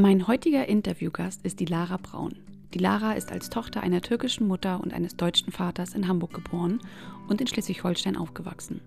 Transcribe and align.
Mein 0.00 0.28
heutiger 0.28 0.68
Interviewgast 0.68 1.44
ist 1.44 1.58
die 1.58 1.64
Lara 1.64 1.96
Braun. 1.96 2.36
Die 2.72 2.78
Lara 2.78 3.14
ist 3.14 3.32
als 3.32 3.50
Tochter 3.50 3.82
einer 3.82 4.00
türkischen 4.00 4.46
Mutter 4.46 4.80
und 4.80 4.94
eines 4.94 5.16
deutschen 5.16 5.50
Vaters 5.50 5.92
in 5.92 6.06
Hamburg 6.06 6.34
geboren 6.34 6.78
und 7.26 7.40
in 7.40 7.48
Schleswig-Holstein 7.48 8.16
aufgewachsen. 8.16 8.80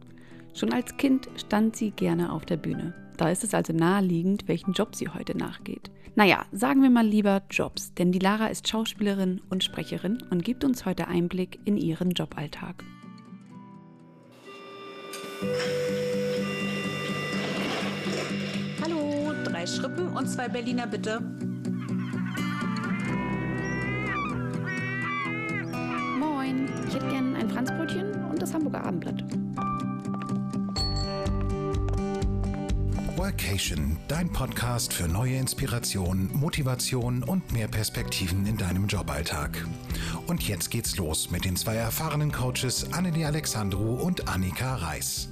Schon 0.54 0.72
als 0.72 0.96
Kind 0.96 1.28
stand 1.36 1.76
sie 1.76 1.92
gerne 1.92 2.32
auf 2.32 2.46
der 2.46 2.56
Bühne. 2.56 2.94
Da 3.18 3.30
ist 3.30 3.44
es 3.44 3.54
also 3.54 3.74
naheliegend, 3.74 4.48
welchen 4.48 4.72
Job 4.72 4.96
sie 4.96 5.10
heute 5.10 5.38
nachgeht. 5.38 5.92
Naja, 6.16 6.46
sagen 6.54 6.82
wir 6.82 6.90
mal 6.90 7.06
lieber 7.06 7.42
Jobs, 7.52 7.94
denn 7.94 8.14
die 8.14 8.20
Lara 8.20 8.48
ist 8.48 8.70
Schauspielerin 8.70 9.42
und 9.50 9.66
Sprecherin 9.66 10.24
und 10.30 10.46
gibt 10.46 10.64
uns 10.64 10.86
heute 10.86 11.10
Einblick 11.10 11.60
in 11.66 11.76
ihren 11.76 12.12
Joballtag. 12.12 12.86
Drei 19.62 19.68
Schrippen 19.68 20.08
und 20.08 20.28
zwei 20.28 20.50
Berliner 20.50 20.88
bitte. 20.88 21.22
Moin, 26.18 26.68
ich 26.88 26.96
hätte 26.96 27.08
gern 27.08 27.36
ein 27.36 27.48
Franzbrötchen 27.48 28.26
und 28.26 28.42
das 28.42 28.56
Hamburger 28.56 28.84
Abendblatt. 28.84 29.24
Workation, 33.16 33.98
dein 34.08 34.32
Podcast 34.32 34.94
für 34.94 35.08
neue 35.08 35.36
Inspiration, 35.36 36.32
Motivation 36.34 37.22
und 37.22 37.52
mehr 37.52 37.68
Perspektiven 37.68 38.48
in 38.48 38.58
deinem 38.58 38.88
Joballtag. 38.88 39.64
Und 40.26 40.48
jetzt 40.48 40.72
geht's 40.72 40.98
los 40.98 41.30
mit 41.30 41.46
den 41.46 41.56
zwei 41.56 41.76
erfahrenen 41.76 42.32
Coaches 42.32 42.92
Annelie 42.94 43.28
Alexandru 43.28 43.94
und 43.94 44.28
Annika 44.28 44.78
Reis. 44.78 45.30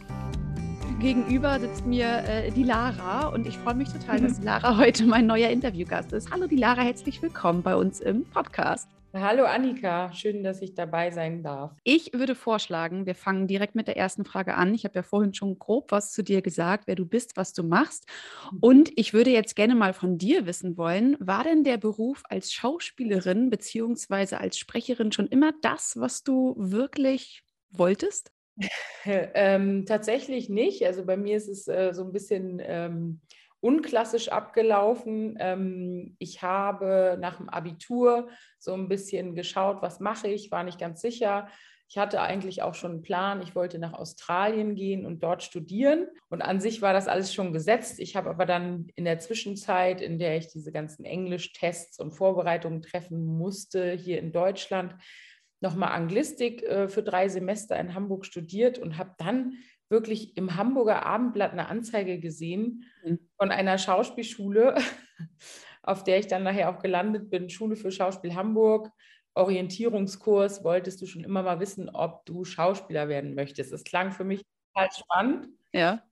Gegenüber 0.99 1.58
sitzt 1.62 1.85
mir 1.85 2.26
äh, 2.27 2.52
die 2.52 2.63
Lara 2.63 3.30
und 3.30 3.48
ich 3.48 3.57
freue 3.57 3.73
mich 3.73 3.88
total, 3.88 4.20
dass 4.20 4.44
Lara 4.44 4.76
heute 4.77 5.05
mein 5.05 5.27
neuer 5.27 5.49
Interviewgast 5.49 6.12
ist. 6.12 6.30
Hallo 6.30 6.45
die 6.45 6.57
Lara, 6.57 6.81
herzlich 6.81 7.21
willkommen 7.21 7.63
bei 7.63 7.73
uns 7.73 8.02
im 8.02 8.26
Podcast. 8.26 8.90
Hallo 9.13 9.46
Annika, 9.46 10.12
schön, 10.12 10.43
dass 10.43 10.62
ich 10.62 10.76
dabei 10.76 11.10
sein 11.12 11.41
darf. 11.41 11.71
Ich 11.85 12.12
würde 12.12 12.35
vorschlagen, 12.35 13.05
wir 13.05 13.15
fangen 13.15 13.48
direkt 13.48 13.76
mit 13.76 13.88
der 13.88 13.96
ersten 13.96 14.26
Frage 14.26 14.55
an. 14.55 14.73
Ich 14.73 14.84
habe 14.84 14.96
ja 14.96 15.01
vorhin 15.01 15.34
schon 15.34 15.57
grob 15.57 15.93
was 15.93 16.12
zu 16.12 16.21
dir 16.21 16.41
gesagt, 16.41 16.85
wer 16.85 16.96
du 16.96 17.05
bist, 17.05 17.38
was 17.38 17.54
du 17.54 17.63
machst. 17.63 18.05
Mhm. 18.51 18.57
Und 18.60 18.91
ich 18.98 19.13
würde 19.13 19.32
jetzt 19.32 19.55
gerne 19.55 19.76
mal 19.76 19.93
von 19.93 20.18
dir 20.18 20.45
wissen 20.48 20.76
wollen, 20.76 21.16
war 21.21 21.45
denn 21.45 21.63
der 21.63 21.77
Beruf 21.77 22.23
als 22.27 22.51
Schauspielerin 22.51 23.49
bzw. 23.49 24.35
als 24.35 24.57
Sprecherin 24.57 25.13
schon 25.13 25.27
immer 25.27 25.54
das, 25.62 25.98
was 25.98 26.23
du 26.23 26.55
wirklich 26.57 27.41
wolltest? 27.71 28.34
ähm, 29.05 29.85
tatsächlich 29.85 30.49
nicht. 30.49 30.85
Also 30.85 31.05
bei 31.05 31.18
mir 31.18 31.38
ist 31.38 31.48
es 31.48 31.68
äh, 31.68 31.93
so 31.93 32.04
ein 32.04 32.12
bisschen 32.12 32.62
ähm, 32.63 33.21
unklassisch 33.62 34.29
abgelaufen. 34.29 35.38
Ähm, 35.40 36.16
ich 36.20 36.41
habe 36.41 37.18
nach 37.20 37.38
dem 37.38 37.49
Abitur 37.49 38.29
so 38.57 38.74
ein 38.74 38.88
bisschen 38.88 39.35
geschaut, 39.35 39.82
was 39.82 39.99
mache 39.99 40.27
ich, 40.27 40.51
war 40.51 40.63
nicht 40.63 40.79
ganz 40.79 41.01
sicher. 41.01 41.48
Ich 41.91 41.98
hatte 41.98 42.21
eigentlich 42.21 42.62
auch 42.62 42.76
schon 42.76 42.91
einen 42.91 43.01
Plan. 43.01 43.41
Ich 43.41 43.55
wollte 43.55 43.79
nach 43.79 43.93
Australien 43.93 44.76
gehen 44.76 45.07
und 45.07 45.23
dort 45.23 45.41
studieren. 45.41 46.07
Und 46.29 46.44
an 46.44 46.62
sich 46.62 46.84
war 46.84 46.94
das 46.94 47.07
alles 47.07 47.34
schon 47.34 47.51
gesetzt. 47.51 47.99
Ich 47.99 48.16
habe 48.16 48.29
aber 48.29 48.46
dann 48.46 48.90
in 48.96 49.05
der 49.05 49.18
Zwischenzeit, 49.18 49.99
in 49.99 50.20
der 50.20 50.38
ich 50.38 50.49
diese 50.49 50.71
ganzen 50.71 51.04
Englisch-Tests 51.04 51.99
und 51.99 52.12
Vorbereitungen 52.12 52.84
treffen 52.84 53.26
musste, 53.26 53.91
hier 53.94 54.20
in 54.20 54.32
Deutschland, 54.32 54.96
nochmal 55.62 55.91
Anglistik 55.91 56.63
äh, 56.63 56.88
für 56.88 57.04
drei 57.04 57.27
Semester 57.29 57.77
in 57.79 57.93
Hamburg 57.93 58.26
studiert 58.26 58.79
und 58.79 58.98
habe 58.98 59.15
dann 59.18 59.54
wirklich 59.90 60.38
im 60.38 60.55
Hamburger 60.55 61.05
Abendblatt 61.05 61.51
eine 61.51 61.68
Anzeige 61.68 62.20
gesehen 62.20 62.85
mhm. 63.04 63.20
von 63.38 63.51
einer 63.51 63.77
Schauspielschule, 63.77 64.75
auf 65.84 66.03
der 66.03 66.19
ich 66.19 66.28
dann 66.28 66.44
nachher 66.44 66.69
auch 66.69 66.81
gelandet 66.81 67.29
bin, 67.29 67.50
Schule 67.50 67.75
für 67.75 67.91
Schauspiel 67.91 68.35
Hamburg, 68.35 68.91
Orientierungskurs, 69.34 70.63
wolltest 70.63 71.01
du 71.01 71.06
schon 71.06 71.24
immer 71.24 71.44
mal 71.44 71.59
wissen, 71.59 71.90
ob 71.90 72.25
du 72.25 72.44
Schauspieler 72.44 73.07
werden 73.07 73.35
möchtest. 73.35 73.72
Es 73.72 73.83
klang 73.83 74.12
für 74.12 74.23
mich 74.23 74.44
total 74.73 74.89
spannend. 74.91 75.47
Ja. 75.73 76.03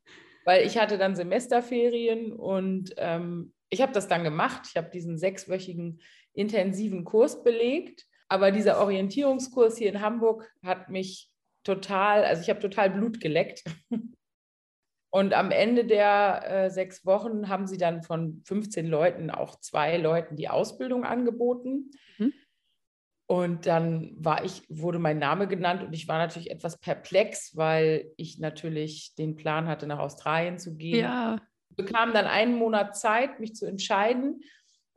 Weil 0.45 0.66
ich 0.66 0.77
hatte 0.77 0.97
dann 0.97 1.16
Semesterferien 1.16 2.31
und 2.31 2.94
ähm, 2.97 3.53
ich 3.69 3.81
habe 3.81 3.91
das 3.91 4.07
dann 4.07 4.23
gemacht. 4.23 4.61
Ich 4.69 4.77
habe 4.77 4.89
diesen 4.89 5.17
sechswöchigen 5.17 6.00
intensiven 6.33 7.03
Kurs 7.03 7.44
belegt. 7.44 8.07
Aber 8.29 8.51
dieser 8.51 8.79
Orientierungskurs 8.79 9.77
hier 9.77 9.89
in 9.89 10.01
Hamburg 10.01 10.51
hat 10.63 10.89
mich 10.89 11.31
total, 11.63 12.23
also 12.23 12.41
ich 12.41 12.49
habe 12.49 12.59
total 12.59 12.89
Blut 12.89 13.19
geleckt. 13.19 13.63
Und 15.09 15.33
am 15.33 15.51
Ende 15.51 15.85
der 15.85 16.43
äh, 16.45 16.69
sechs 16.69 17.05
Wochen 17.05 17.47
haben 17.47 17.65
sie 17.65 17.77
dann 17.77 18.03
von 18.03 18.41
15 18.45 18.85
Leuten 18.85 19.31
auch 19.31 19.59
zwei 19.59 19.97
Leuten 19.97 20.35
die 20.35 20.49
Ausbildung 20.49 21.05
angeboten. 21.05 21.91
Mhm. 22.17 22.33
Und 23.29 23.65
dann 23.65 24.15
war 24.17 24.45
ich, 24.45 24.63
wurde 24.69 24.99
mein 24.99 25.17
Name 25.17 25.47
genannt 25.47 25.83
und 25.83 25.94
ich 25.94 26.07
war 26.07 26.17
natürlich 26.17 26.49
etwas 26.49 26.77
perplex, 26.77 27.55
weil 27.55 28.11
ich 28.15 28.39
natürlich 28.39 29.15
den 29.15 29.35
Plan 29.35 29.67
hatte, 29.67 29.88
nach 29.88 29.99
Australien 29.99 30.59
zu 30.59 30.75
gehen. 30.75 30.99
Ja. 30.99 31.38
Ich 31.69 31.75
bekam 31.75 32.13
dann 32.13 32.25
einen 32.25 32.55
Monat 32.55 32.97
Zeit, 32.97 33.39
mich 33.39 33.53
zu 33.53 33.65
entscheiden, 33.65 34.41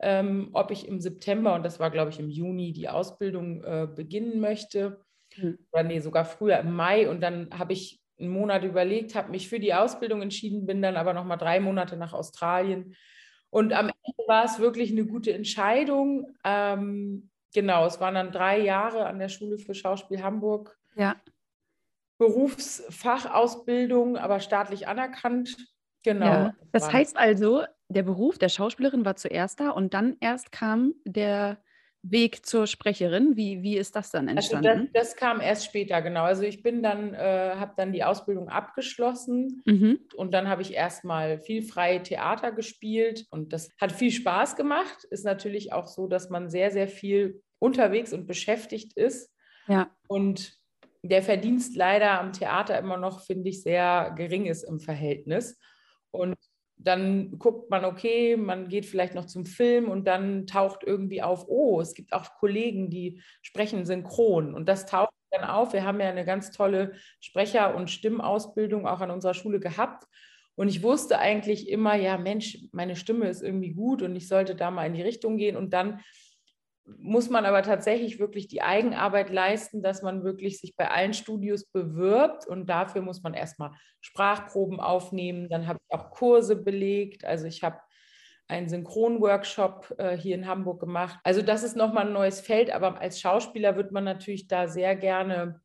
ähm, 0.00 0.48
ob 0.52 0.70
ich 0.70 0.88
im 0.88 1.00
September, 1.00 1.54
und 1.54 1.62
das 1.62 1.78
war, 1.78 1.90
glaube 1.90 2.10
ich, 2.10 2.18
im 2.18 2.30
Juni, 2.30 2.72
die 2.72 2.88
Ausbildung 2.88 3.62
äh, 3.62 3.86
beginnen 3.86 4.40
möchte. 4.40 5.04
Mhm. 5.36 5.58
Oder 5.72 5.82
nee, 5.82 6.00
sogar 6.00 6.24
früher 6.24 6.58
im 6.58 6.74
Mai. 6.74 7.08
Und 7.08 7.20
dann 7.20 7.50
habe 7.58 7.74
ich 7.74 8.00
einen 8.18 8.30
Monat 8.30 8.64
überlegt, 8.64 9.14
habe 9.14 9.30
mich 9.30 9.48
für 9.48 9.60
die 9.60 9.74
Ausbildung 9.74 10.22
entschieden, 10.22 10.66
bin 10.66 10.82
dann 10.82 10.96
aber 10.96 11.12
nochmal 11.12 11.38
drei 11.38 11.60
Monate 11.60 11.96
nach 11.96 12.12
Australien. 12.12 12.96
Und 13.50 13.72
am 13.72 13.86
Ende 13.86 14.28
war 14.28 14.44
es 14.44 14.58
wirklich 14.58 14.90
eine 14.90 15.04
gute 15.04 15.32
Entscheidung. 15.32 16.34
Ähm, 16.44 17.30
genau, 17.52 17.86
es 17.86 18.00
waren 18.00 18.14
dann 18.14 18.32
drei 18.32 18.58
Jahre 18.58 19.06
an 19.06 19.18
der 19.18 19.28
Schule 19.28 19.58
für 19.58 19.74
Schauspiel 19.74 20.22
Hamburg. 20.22 20.78
Ja. 20.96 21.16
Berufsfachausbildung, 22.18 24.16
aber 24.16 24.40
staatlich 24.40 24.88
anerkannt. 24.88 25.56
Genau. 26.02 26.26
Ja. 26.26 26.54
Das 26.72 26.92
heißt 26.92 27.16
also, 27.16 27.64
der 27.90 28.04
Beruf 28.04 28.38
der 28.38 28.48
Schauspielerin 28.48 29.04
war 29.04 29.16
zuerst 29.16 29.60
da 29.60 29.70
und 29.70 29.94
dann 29.94 30.16
erst 30.20 30.52
kam 30.52 30.94
der 31.04 31.58
Weg 32.02 32.46
zur 32.46 32.66
Sprecherin? 32.66 33.36
Wie, 33.36 33.62
wie 33.62 33.76
ist 33.76 33.96
das 33.96 34.10
dann 34.10 34.28
entstanden? 34.28 34.66
Also 34.66 34.84
das, 34.92 35.08
das 35.08 35.16
kam 35.16 35.40
erst 35.40 35.66
später, 35.66 36.00
genau. 36.00 36.22
Also 36.22 36.44
ich 36.44 36.62
bin 36.62 36.82
dann, 36.82 37.12
äh, 37.14 37.56
habe 37.56 37.74
dann 37.76 37.92
die 37.92 38.04
Ausbildung 38.04 38.48
abgeschlossen 38.48 39.62
mhm. 39.66 39.98
und 40.14 40.32
dann 40.32 40.48
habe 40.48 40.62
ich 40.62 40.72
erstmal 40.72 41.40
viel 41.40 41.62
freie 41.62 42.02
Theater 42.02 42.52
gespielt 42.52 43.26
und 43.30 43.52
das 43.52 43.70
hat 43.80 43.92
viel 43.92 44.12
Spaß 44.12 44.56
gemacht. 44.56 45.04
Ist 45.10 45.24
natürlich 45.24 45.72
auch 45.72 45.88
so, 45.88 46.06
dass 46.06 46.30
man 46.30 46.48
sehr, 46.48 46.70
sehr 46.70 46.88
viel 46.88 47.42
unterwegs 47.58 48.12
und 48.12 48.26
beschäftigt 48.26 48.96
ist. 48.96 49.30
Ja. 49.66 49.90
Und 50.08 50.54
der 51.02 51.22
Verdienst 51.22 51.76
leider 51.76 52.20
am 52.20 52.32
Theater 52.32 52.78
immer 52.78 52.96
noch, 52.96 53.20
finde 53.20 53.50
ich, 53.50 53.62
sehr 53.62 54.14
gering 54.16 54.46
ist 54.46 54.62
im 54.62 54.80
Verhältnis. 54.80 55.58
Und 56.12 56.36
dann 56.82 57.38
guckt 57.38 57.70
man, 57.70 57.84
okay, 57.84 58.36
man 58.36 58.68
geht 58.68 58.86
vielleicht 58.86 59.14
noch 59.14 59.26
zum 59.26 59.44
Film 59.44 59.88
und 59.90 60.06
dann 60.06 60.46
taucht 60.46 60.82
irgendwie 60.84 61.22
auf, 61.22 61.46
oh, 61.48 61.80
es 61.80 61.94
gibt 61.94 62.12
auch 62.12 62.34
Kollegen, 62.38 62.88
die 62.90 63.22
sprechen 63.42 63.84
synchron. 63.84 64.54
Und 64.54 64.68
das 64.68 64.86
taucht 64.86 65.12
dann 65.30 65.44
auf. 65.44 65.72
Wir 65.72 65.84
haben 65.84 66.00
ja 66.00 66.08
eine 66.08 66.24
ganz 66.24 66.50
tolle 66.50 66.92
Sprecher- 67.20 67.74
und 67.74 67.90
Stimmausbildung 67.90 68.86
auch 68.86 69.00
an 69.00 69.10
unserer 69.10 69.34
Schule 69.34 69.60
gehabt. 69.60 70.04
Und 70.56 70.68
ich 70.68 70.82
wusste 70.82 71.18
eigentlich 71.18 71.68
immer, 71.68 71.94
ja, 71.94 72.18
Mensch, 72.18 72.58
meine 72.72 72.96
Stimme 72.96 73.28
ist 73.28 73.42
irgendwie 73.42 73.72
gut 73.72 74.02
und 74.02 74.16
ich 74.16 74.28
sollte 74.28 74.54
da 74.54 74.70
mal 74.70 74.86
in 74.86 74.94
die 74.94 75.02
Richtung 75.02 75.36
gehen. 75.36 75.56
Und 75.56 75.72
dann 75.72 76.00
muss 76.84 77.30
man 77.30 77.44
aber 77.44 77.62
tatsächlich 77.62 78.18
wirklich 78.18 78.48
die 78.48 78.62
Eigenarbeit 78.62 79.30
leisten, 79.30 79.82
dass 79.82 80.02
man 80.02 80.24
wirklich 80.24 80.60
sich 80.60 80.76
bei 80.76 80.90
allen 80.90 81.14
Studios 81.14 81.64
bewirbt 81.66 82.46
und 82.46 82.66
dafür 82.66 83.02
muss 83.02 83.22
man 83.22 83.34
erstmal 83.34 83.72
Sprachproben 84.00 84.80
aufnehmen. 84.80 85.48
Dann 85.48 85.66
habe 85.66 85.78
ich 85.82 85.94
auch 85.94 86.10
Kurse 86.10 86.56
belegt. 86.56 87.24
Also 87.24 87.46
ich 87.46 87.62
habe 87.62 87.80
einen 88.48 88.68
Synchronworkshop 88.68 89.94
äh, 89.98 90.16
hier 90.16 90.34
in 90.34 90.46
Hamburg 90.46 90.80
gemacht. 90.80 91.18
Also 91.22 91.42
das 91.42 91.62
ist 91.62 91.76
nochmal 91.76 92.06
ein 92.06 92.12
neues 92.12 92.40
Feld, 92.40 92.70
aber 92.70 93.00
als 93.00 93.20
Schauspieler 93.20 93.76
wird 93.76 93.92
man 93.92 94.04
natürlich 94.04 94.48
da 94.48 94.66
sehr 94.66 94.96
gerne 94.96 95.60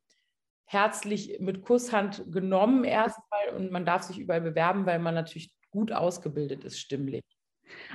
herzlich 0.66 1.38
mit 1.40 1.62
Kusshand 1.62 2.24
genommen 2.32 2.84
erstmal 2.84 3.50
und 3.56 3.70
man 3.70 3.84
darf 3.84 4.02
sich 4.02 4.18
überall 4.18 4.40
bewerben, 4.40 4.86
weil 4.86 4.98
man 4.98 5.14
natürlich 5.14 5.52
gut 5.70 5.92
ausgebildet 5.92 6.64
ist 6.64 6.78
stimmlich. 6.78 7.22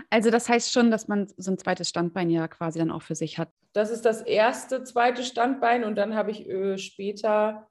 Also 0.09 0.29
das 0.29 0.49
heißt 0.49 0.71
schon, 0.71 0.91
dass 0.91 1.07
man 1.07 1.27
so 1.37 1.51
ein 1.51 1.57
zweites 1.57 1.89
Standbein 1.89 2.29
ja 2.29 2.47
quasi 2.47 2.79
dann 2.79 2.91
auch 2.91 3.01
für 3.01 3.15
sich 3.15 3.37
hat. 3.37 3.49
Das 3.73 3.89
ist 3.89 4.05
das 4.05 4.21
erste, 4.21 4.83
zweite 4.83 5.23
Standbein 5.23 5.83
und 5.83 5.95
dann 5.95 6.15
habe 6.15 6.31
ich 6.31 6.47
äh, 6.49 6.77
später 6.77 7.67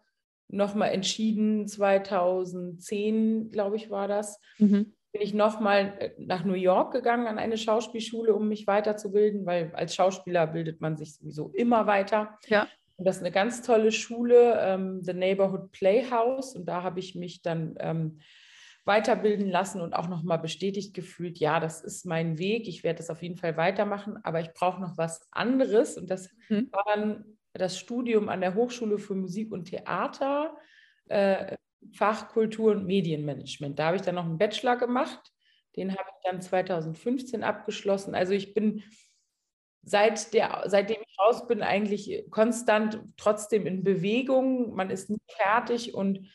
nochmal 0.48 0.90
entschieden, 0.90 1.66
2010, 1.66 3.50
glaube 3.50 3.76
ich, 3.76 3.90
war 3.90 4.08
das, 4.08 4.40
mhm. 4.58 4.92
bin 5.12 5.22
ich 5.22 5.34
nochmal 5.34 5.94
äh, 5.98 6.10
nach 6.18 6.44
New 6.44 6.54
York 6.54 6.92
gegangen 6.92 7.26
an 7.26 7.38
eine 7.38 7.56
Schauspielschule, 7.56 8.34
um 8.34 8.48
mich 8.48 8.66
weiterzubilden, 8.66 9.46
weil 9.46 9.72
als 9.74 9.94
Schauspieler 9.94 10.46
bildet 10.46 10.80
man 10.80 10.96
sich 10.96 11.14
sowieso 11.14 11.50
immer 11.50 11.86
weiter. 11.86 12.38
Ja. 12.48 12.66
Und 12.96 13.06
das 13.06 13.16
ist 13.16 13.22
eine 13.22 13.32
ganz 13.32 13.62
tolle 13.62 13.92
Schule, 13.92 14.58
ähm, 14.60 15.02
The 15.02 15.14
Neighborhood 15.14 15.72
Playhouse. 15.72 16.54
Und 16.54 16.66
da 16.66 16.82
habe 16.82 17.00
ich 17.00 17.14
mich 17.14 17.40
dann 17.40 17.74
ähm, 17.78 18.20
weiterbilden 18.90 19.48
lassen 19.48 19.80
und 19.80 19.94
auch 19.94 20.08
nochmal 20.08 20.40
bestätigt 20.40 20.94
gefühlt, 20.94 21.38
ja, 21.38 21.60
das 21.60 21.80
ist 21.80 22.06
mein 22.06 22.38
Weg, 22.38 22.66
ich 22.66 22.82
werde 22.82 22.96
das 22.96 23.08
auf 23.08 23.22
jeden 23.22 23.36
Fall 23.36 23.56
weitermachen, 23.56 24.18
aber 24.24 24.40
ich 24.40 24.52
brauche 24.52 24.80
noch 24.80 24.98
was 24.98 25.28
anderes. 25.30 25.96
Und 25.96 26.10
das 26.10 26.28
mhm. 26.48 26.72
war 26.72 26.84
dann 26.92 27.38
das 27.52 27.78
Studium 27.78 28.28
an 28.28 28.40
der 28.40 28.56
Hochschule 28.56 28.98
für 28.98 29.14
Musik 29.14 29.52
und 29.52 29.66
Theater, 29.66 30.56
äh, 31.06 31.56
Fachkultur 31.92 32.72
und 32.72 32.86
Medienmanagement. 32.86 33.78
Da 33.78 33.86
habe 33.86 33.96
ich 33.96 34.02
dann 34.02 34.16
noch 34.16 34.24
einen 34.24 34.38
Bachelor 34.38 34.76
gemacht. 34.76 35.20
Den 35.76 35.92
habe 35.92 36.08
ich 36.08 36.28
dann 36.28 36.42
2015 36.42 37.44
abgeschlossen. 37.44 38.16
Also 38.16 38.32
ich 38.32 38.54
bin 38.54 38.82
seit 39.82 40.34
der, 40.34 40.64
seitdem 40.66 40.98
ich 41.00 41.16
raus 41.20 41.46
bin, 41.46 41.62
eigentlich 41.62 42.24
konstant 42.30 43.00
trotzdem 43.16 43.66
in 43.66 43.84
Bewegung. 43.84 44.74
Man 44.74 44.90
ist 44.90 45.10
nie 45.10 45.22
fertig 45.28 45.94
und 45.94 46.28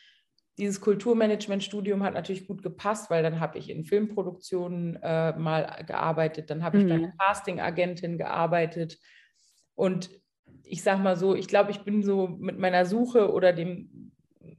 dieses 0.58 0.80
Kulturmanagement-Studium 0.80 2.02
hat 2.02 2.14
natürlich 2.14 2.46
gut 2.46 2.62
gepasst, 2.62 3.10
weil 3.10 3.22
dann 3.22 3.40
habe 3.40 3.58
ich 3.58 3.68
in 3.68 3.84
Filmproduktionen 3.84 4.98
äh, 5.02 5.36
mal 5.36 5.84
gearbeitet, 5.86 6.50
dann 6.50 6.64
habe 6.64 6.78
ich 6.78 6.84
mhm. 6.84 6.88
bei 6.88 6.94
einer 6.94 7.12
Casting-Agentin 7.18 8.18
gearbeitet 8.18 8.98
und 9.74 10.10
ich 10.64 10.82
sage 10.82 11.02
mal 11.02 11.16
so, 11.16 11.34
ich 11.34 11.48
glaube, 11.48 11.70
ich 11.70 11.80
bin 11.80 12.02
so 12.02 12.28
mit 12.28 12.58
meiner 12.58 12.86
Suche 12.86 13.32
oder 13.32 13.52
dem 13.52 14.12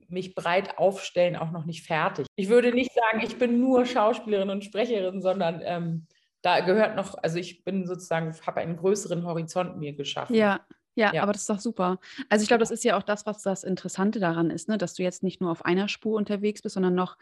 mich 0.09 0.35
breit 0.35 0.77
aufstellen 0.77 1.35
auch 1.35 1.51
noch 1.51 1.65
nicht 1.65 1.85
fertig. 1.85 2.27
Ich 2.35 2.49
würde 2.49 2.71
nicht 2.71 2.91
sagen, 2.93 3.25
ich 3.25 3.37
bin 3.37 3.59
nur 3.59 3.85
Schauspielerin 3.85 4.49
und 4.49 4.63
Sprecherin, 4.63 5.21
sondern 5.21 5.61
ähm, 5.63 6.07
da 6.41 6.61
gehört 6.61 6.95
noch, 6.95 7.15
also 7.21 7.37
ich 7.39 7.63
bin 7.63 7.85
sozusagen, 7.85 8.33
habe 8.45 8.61
einen 8.61 8.77
größeren 8.77 9.25
Horizont 9.25 9.77
mir 9.77 9.93
geschaffen. 9.93 10.35
Ja, 10.35 10.61
ja, 10.97 11.13
ja, 11.13 11.21
aber 11.21 11.31
das 11.31 11.43
ist 11.43 11.49
doch 11.49 11.59
super. 11.59 11.99
Also 12.27 12.41
ich 12.41 12.47
glaube, 12.47 12.59
das 12.59 12.71
ist 12.71 12.83
ja 12.83 12.97
auch 12.97 13.03
das, 13.03 13.27
was 13.27 13.43
das 13.43 13.63
Interessante 13.63 14.19
daran 14.19 14.49
ist, 14.49 14.67
ne? 14.67 14.79
dass 14.79 14.95
du 14.95 15.03
jetzt 15.03 15.21
nicht 15.21 15.39
nur 15.39 15.51
auf 15.51 15.63
einer 15.63 15.87
Spur 15.87 16.17
unterwegs 16.17 16.63
bist, 16.63 16.73
sondern 16.73 16.95
noch 16.95 17.17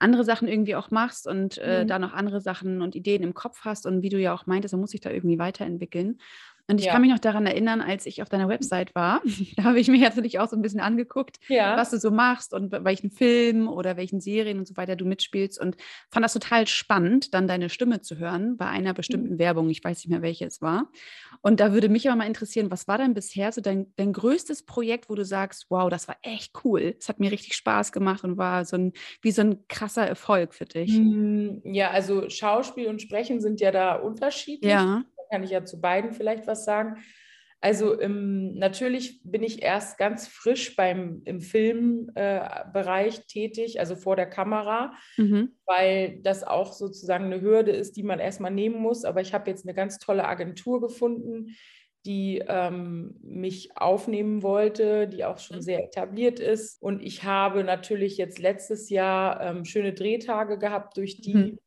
andere 0.00 0.24
Sachen 0.24 0.48
irgendwie 0.48 0.74
auch 0.74 0.90
machst 0.90 1.28
und 1.28 1.58
äh, 1.58 1.84
mhm. 1.84 1.88
da 1.88 1.98
noch 2.00 2.12
andere 2.12 2.40
Sachen 2.40 2.82
und 2.82 2.96
Ideen 2.96 3.22
im 3.22 3.34
Kopf 3.34 3.60
hast 3.64 3.86
und 3.86 4.02
wie 4.02 4.08
du 4.08 4.18
ja 4.18 4.34
auch 4.34 4.46
meintest, 4.46 4.74
man 4.74 4.80
muss 4.80 4.90
sich 4.90 5.00
da 5.00 5.10
irgendwie 5.10 5.38
weiterentwickeln. 5.38 6.18
Und 6.70 6.78
ich 6.78 6.86
ja. 6.86 6.92
kann 6.92 7.02
mich 7.02 7.10
noch 7.10 7.18
daran 7.18 7.46
erinnern, 7.46 7.80
als 7.80 8.06
ich 8.06 8.22
auf 8.22 8.28
deiner 8.28 8.48
Website 8.48 8.94
war, 8.94 9.20
da 9.56 9.64
habe 9.64 9.80
ich 9.80 9.88
mir 9.88 9.98
natürlich 9.98 10.38
auch 10.38 10.48
so 10.48 10.54
ein 10.54 10.62
bisschen 10.62 10.78
angeguckt, 10.78 11.38
ja. 11.48 11.76
was 11.76 11.90
du 11.90 11.98
so 11.98 12.12
machst 12.12 12.54
und 12.54 12.70
welchen 12.70 13.10
Film 13.10 13.68
oder 13.68 13.96
welchen 13.96 14.20
Serien 14.20 14.60
und 14.60 14.68
so 14.68 14.76
weiter 14.76 14.94
du 14.94 15.04
mitspielst 15.04 15.60
und 15.60 15.76
fand 16.12 16.22
das 16.22 16.32
total 16.32 16.68
spannend, 16.68 17.34
dann 17.34 17.48
deine 17.48 17.70
Stimme 17.70 18.02
zu 18.02 18.18
hören 18.18 18.56
bei 18.56 18.66
einer 18.66 18.94
bestimmten 18.94 19.34
mhm. 19.34 19.38
Werbung. 19.40 19.68
Ich 19.68 19.82
weiß 19.82 19.98
nicht 19.98 20.10
mehr, 20.10 20.22
welche 20.22 20.46
es 20.46 20.62
war. 20.62 20.88
Und 21.42 21.58
da 21.58 21.72
würde 21.72 21.88
mich 21.88 22.08
aber 22.08 22.16
mal 22.16 22.26
interessieren, 22.26 22.70
was 22.70 22.86
war 22.86 22.98
denn 22.98 23.14
bisher 23.14 23.50
so 23.50 23.60
dein, 23.60 23.92
dein 23.96 24.12
größtes 24.12 24.64
Projekt, 24.64 25.10
wo 25.10 25.16
du 25.16 25.24
sagst, 25.24 25.66
wow, 25.70 25.90
das 25.90 26.06
war 26.06 26.18
echt 26.22 26.52
cool. 26.64 26.94
Es 27.00 27.08
hat 27.08 27.18
mir 27.18 27.32
richtig 27.32 27.56
Spaß 27.56 27.90
gemacht 27.90 28.22
und 28.22 28.38
war 28.38 28.64
so 28.64 28.76
ein, 28.76 28.92
wie 29.22 29.32
so 29.32 29.42
ein 29.42 29.66
krasser 29.66 30.06
Erfolg 30.06 30.54
für 30.54 30.66
dich. 30.66 30.94
Hm, 30.94 31.62
ja, 31.64 31.90
also 31.90 32.28
Schauspiel 32.28 32.86
und 32.86 33.02
Sprechen 33.02 33.40
sind 33.40 33.60
ja 33.60 33.72
da 33.72 33.96
unterschiedlich. 33.96 34.70
Ja 34.70 35.02
kann 35.30 35.42
ich 35.42 35.50
ja 35.50 35.64
zu 35.64 35.80
beiden 35.80 36.12
vielleicht 36.12 36.46
was 36.46 36.64
sagen. 36.64 37.02
Also 37.62 38.00
ähm, 38.00 38.54
natürlich 38.54 39.20
bin 39.22 39.42
ich 39.42 39.62
erst 39.62 39.98
ganz 39.98 40.26
frisch 40.26 40.76
beim 40.76 41.20
im 41.26 41.42
Filmbereich 41.42 43.18
äh, 43.18 43.22
tätig, 43.28 43.80
also 43.80 43.96
vor 43.96 44.16
der 44.16 44.26
Kamera, 44.26 44.94
mhm. 45.18 45.52
weil 45.66 46.20
das 46.22 46.42
auch 46.42 46.72
sozusagen 46.72 47.26
eine 47.26 47.42
Hürde 47.42 47.72
ist, 47.72 47.96
die 47.96 48.02
man 48.02 48.18
erstmal 48.18 48.50
nehmen 48.50 48.80
muss. 48.80 49.04
Aber 49.04 49.20
ich 49.20 49.34
habe 49.34 49.50
jetzt 49.50 49.66
eine 49.66 49.74
ganz 49.74 49.98
tolle 49.98 50.24
Agentur 50.26 50.80
gefunden, 50.80 51.54
die 52.06 52.42
ähm, 52.48 53.16
mich 53.22 53.76
aufnehmen 53.76 54.42
wollte, 54.42 55.06
die 55.06 55.26
auch 55.26 55.38
schon 55.38 55.58
mhm. 55.58 55.62
sehr 55.62 55.84
etabliert 55.84 56.40
ist. 56.40 56.80
Und 56.80 57.02
ich 57.02 57.24
habe 57.24 57.62
natürlich 57.62 58.16
jetzt 58.16 58.38
letztes 58.38 58.88
Jahr 58.88 59.38
ähm, 59.42 59.66
schöne 59.66 59.92
Drehtage 59.92 60.58
gehabt, 60.58 60.96
durch 60.96 61.20
die 61.20 61.34
mhm. 61.34 61.58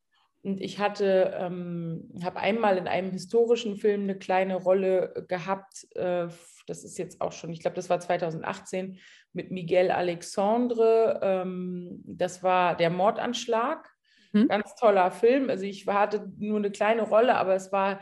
Und 0.43 0.59
ich 0.59 0.79
hatte, 0.79 1.33
ähm, 1.37 2.09
habe 2.21 2.39
einmal 2.39 2.77
in 2.77 2.87
einem 2.87 3.11
historischen 3.11 3.77
Film 3.77 4.03
eine 4.03 4.17
kleine 4.17 4.55
Rolle 4.55 5.25
gehabt. 5.29 5.87
Äh, 5.95 6.27
das 6.67 6.83
ist 6.83 6.97
jetzt 6.97 7.21
auch 7.21 7.31
schon, 7.31 7.51
ich 7.51 7.61
glaube, 7.61 7.75
das 7.75 7.89
war 7.89 7.99
2018 7.99 8.99
mit 9.31 9.51
Miguel 9.51 9.89
Alexandre. 9.89 11.19
Ähm, 11.23 12.03
das 12.05 12.43
war 12.43 12.75
der 12.75 12.89
Mordanschlag. 12.89 13.89
Mhm. 14.33 14.49
Ganz 14.49 14.75
toller 14.75 15.11
Film. 15.11 15.49
Also 15.49 15.63
ich 15.63 15.87
hatte 15.87 16.29
nur 16.37 16.57
eine 16.57 16.71
kleine 16.71 17.03
Rolle, 17.03 17.35
aber 17.35 17.55
es 17.55 17.71
war 17.71 18.01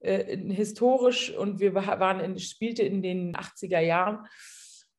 äh, 0.00 0.38
historisch 0.38 1.32
und 1.36 1.60
wir 1.60 1.74
waren 1.74 2.20
in, 2.20 2.38
spielte 2.38 2.82
in 2.82 3.02
den 3.02 3.36
80er 3.36 3.80
Jahren. 3.80 4.26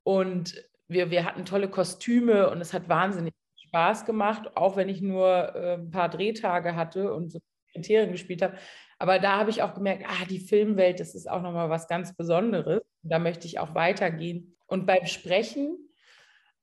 Und 0.03 0.63
wir, 0.87 1.09
wir 1.09 1.25
hatten 1.25 1.45
tolle 1.45 1.69
Kostüme 1.69 2.51
und 2.51 2.61
es 2.61 2.73
hat 2.73 2.89
wahnsinnig 2.89 3.33
Spaß 3.75 4.05
gemacht, 4.05 4.55
auch 4.55 4.77
wenn 4.77 4.87
ich 4.87 5.01
nur 5.01 5.53
äh, 5.53 5.73
ein 5.73 5.91
paar 5.91 6.07
Drehtage 6.07 6.77
hatte 6.77 7.13
und 7.13 7.29
so 7.29 7.39
Kriterien 7.73 8.13
gespielt 8.13 8.41
habe. 8.41 8.55
Aber 8.99 9.19
da 9.19 9.37
habe 9.37 9.49
ich 9.49 9.63
auch 9.63 9.73
gemerkt, 9.73 10.05
ah, 10.07 10.25
die 10.29 10.39
Filmwelt, 10.39 11.01
das 11.01 11.13
ist 11.13 11.29
auch 11.29 11.41
nochmal 11.41 11.69
was 11.69 11.89
ganz 11.89 12.15
Besonderes. 12.15 12.81
Da 13.01 13.19
möchte 13.19 13.47
ich 13.47 13.59
auch 13.59 13.75
weitergehen. 13.75 14.55
Und 14.65 14.85
beim 14.85 15.05
Sprechen 15.07 15.77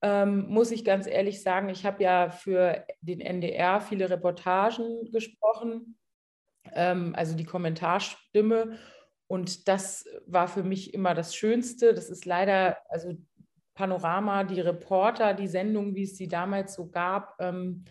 ähm, 0.00 0.46
muss 0.48 0.70
ich 0.70 0.86
ganz 0.86 1.06
ehrlich 1.06 1.42
sagen, 1.42 1.68
ich 1.68 1.84
habe 1.84 2.02
ja 2.02 2.30
für 2.30 2.82
den 3.02 3.20
NDR 3.20 3.82
viele 3.82 4.08
Reportagen 4.08 5.12
gesprochen, 5.12 5.98
ähm, 6.72 7.12
also 7.14 7.36
die 7.36 7.44
Kommentarstimme. 7.44 8.78
Und 9.26 9.68
das 9.68 10.06
war 10.26 10.48
für 10.48 10.62
mich 10.62 10.94
immer 10.94 11.12
das 11.12 11.36
Schönste. 11.36 11.92
Das 11.92 12.08
ist 12.08 12.24
leider, 12.24 12.78
also 12.88 13.14
Panorama, 13.74 14.44
die 14.44 14.60
Reporter, 14.60 15.34
die 15.34 15.48
Sendung, 15.48 15.94
wie 15.94 16.04
es 16.04 16.16
sie 16.16 16.28
damals 16.28 16.74
so 16.74 16.88
gab, 16.90 17.36
ähm, 17.38 17.84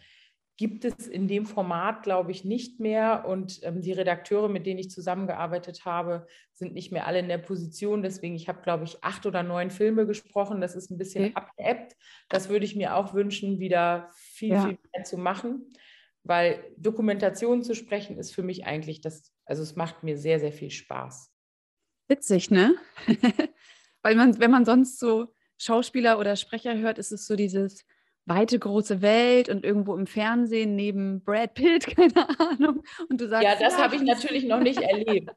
gibt 0.62 0.86
es 0.86 1.07
in 1.07 1.28
dem 1.28 1.48
Format, 1.48 2.04
glaube 2.04 2.31
ich, 2.31 2.45
nicht 2.45 2.80
mehr. 2.80 3.25
Und 3.28 3.62
ähm, 3.63 3.81
die 3.81 3.94
Redakteure, 3.94 4.48
mit 4.48 4.68
denen 4.68 4.80
ich 4.80 4.92
zusammengearbeitet 4.92 5.86
habe, 5.86 6.28
sind 6.54 6.75
nicht 6.75 6.92
mehr 6.92 7.07
alle 7.07 7.18
in 7.18 7.30
der 7.30 7.39
Position. 7.39 8.04
Deswegen, 8.04 8.36
ich 8.36 8.48
habe, 8.48 8.62
glaube 8.62 8.83
ich, 8.83 9.04
acht 9.04 9.25
oder 9.25 9.42
neun 9.42 9.72
Filme 9.72 10.06
gesprochen. 10.06 10.62
Das 10.62 10.75
ist 10.75 10.92
ein 10.92 11.00
bisschen 11.00 11.25
okay. 11.25 11.33
abgeebbt. 11.33 11.95
Das 12.30 12.50
würde 12.50 12.66
ich 12.66 12.75
mir 12.75 12.95
auch 12.95 13.16
wünschen, 13.16 13.60
wieder 13.60 14.10
viel, 14.13 14.50
ja. 14.50 14.68
viel 14.68 14.77
mehr 14.94 15.04
zu 15.04 15.18
machen. 15.18 15.68
Weil 16.24 16.63
Dokumentation 16.77 17.63
zu 17.63 17.74
sprechen 17.74 18.19
ist 18.19 18.36
für 18.36 18.44
mich 18.44 18.68
eigentlich 18.68 19.01
das, 19.01 19.34
also 19.45 19.63
es 19.63 19.75
macht 19.75 20.04
mir 20.04 20.16
sehr, 20.16 20.39
sehr 20.39 20.54
viel 20.54 20.69
Spaß. 20.69 21.31
Witzig, 22.07 22.51
ne? 22.51 22.75
Weil 24.04 24.16
man, 24.16 24.39
wenn 24.39 24.51
man 24.51 24.66
sonst 24.66 25.00
so 25.00 25.34
Schauspieler 25.62 26.19
oder 26.19 26.36
Sprecher 26.36 26.78
hört, 26.78 26.98
ist 26.98 27.12
es 27.12 27.28
so 27.28 27.36
dieses 27.36 27.86
weite 28.25 28.58
große 28.58 29.02
Welt 29.02 29.50
und 29.50 29.63
irgendwo 29.63 29.96
im 29.96 30.08
Fernsehen 30.08 30.75
neben 30.75 31.24
Brad 31.24 31.54
Pitt, 31.54 31.88
keine 31.96 32.28
Ahnung. 32.40 32.84
Und 33.10 33.22
du 33.22 33.28
sagst, 33.28 33.44
ja, 33.44 33.56
das 33.60 33.74
ja, 33.74 33.84
habe 33.84 33.96
ich 33.96 34.02
natürlich 34.02 34.46
noch 34.46 34.60
nicht 34.60 34.81
erlebt. 34.81 35.31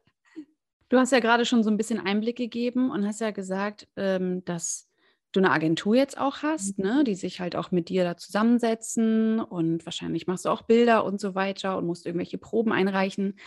Du 0.89 0.97
hast 0.97 1.11
ja 1.11 1.19
gerade 1.19 1.45
schon 1.45 1.63
so 1.63 1.69
ein 1.69 1.77
bisschen 1.77 1.99
Einblick 1.99 2.37
gegeben 2.37 2.91
und 2.91 3.05
hast 3.05 3.21
ja 3.21 3.31
gesagt, 3.31 3.87
ähm, 3.95 4.45
dass 4.45 4.87
du 5.31 5.39
eine 5.39 5.51
Agentur 5.51 5.95
jetzt 5.95 6.17
auch 6.17 6.43
hast, 6.43 6.79
ne, 6.79 6.97
mhm. 6.99 7.05
die 7.05 7.15
sich 7.15 7.39
halt 7.39 7.55
auch 7.55 7.71
mit 7.71 7.89
dir 7.89 8.03
da 8.03 8.17
zusammensetzen 8.17 9.39
und 9.39 9.85
wahrscheinlich 9.85 10.27
machst 10.27 10.45
du 10.45 10.49
auch 10.49 10.61
Bilder 10.61 11.03
und 11.03 11.19
so 11.19 11.35
weiter 11.35 11.77
und 11.77 11.85
musst 11.85 12.05
irgendwelche 12.05 12.37
Proben 12.37 12.71
einreichen. 12.71 13.37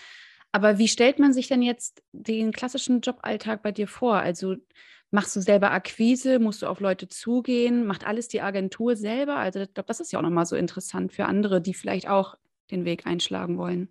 Aber 0.52 0.78
wie 0.78 0.88
stellt 0.88 1.18
man 1.18 1.32
sich 1.32 1.49
denn 1.49 1.62
jetzt 1.62 2.02
den 2.12 2.52
klassischen 2.52 3.00
Joballtag 3.00 3.62
bei 3.62 3.73
dir 3.73 3.87
vor? 3.87 4.16
Also 4.16 4.56
Machst 5.10 5.34
du 5.34 5.40
selber 5.40 5.70
Akquise? 5.70 6.38
Musst 6.38 6.62
du 6.62 6.66
auf 6.66 6.80
Leute 6.80 7.08
zugehen? 7.08 7.86
Macht 7.86 8.06
alles 8.06 8.28
die 8.28 8.42
Agentur 8.42 8.94
selber? 8.94 9.36
Also 9.36 9.60
ich 9.60 9.72
glaube, 9.72 9.86
das 9.86 10.00
ist 10.00 10.12
ja 10.12 10.18
auch 10.18 10.22
nochmal 10.22 10.46
so 10.46 10.56
interessant 10.56 11.12
für 11.12 11.24
andere, 11.24 11.60
die 11.60 11.74
vielleicht 11.74 12.08
auch 12.08 12.36
den 12.70 12.84
Weg 12.84 13.06
einschlagen 13.06 13.56
wollen. 13.56 13.88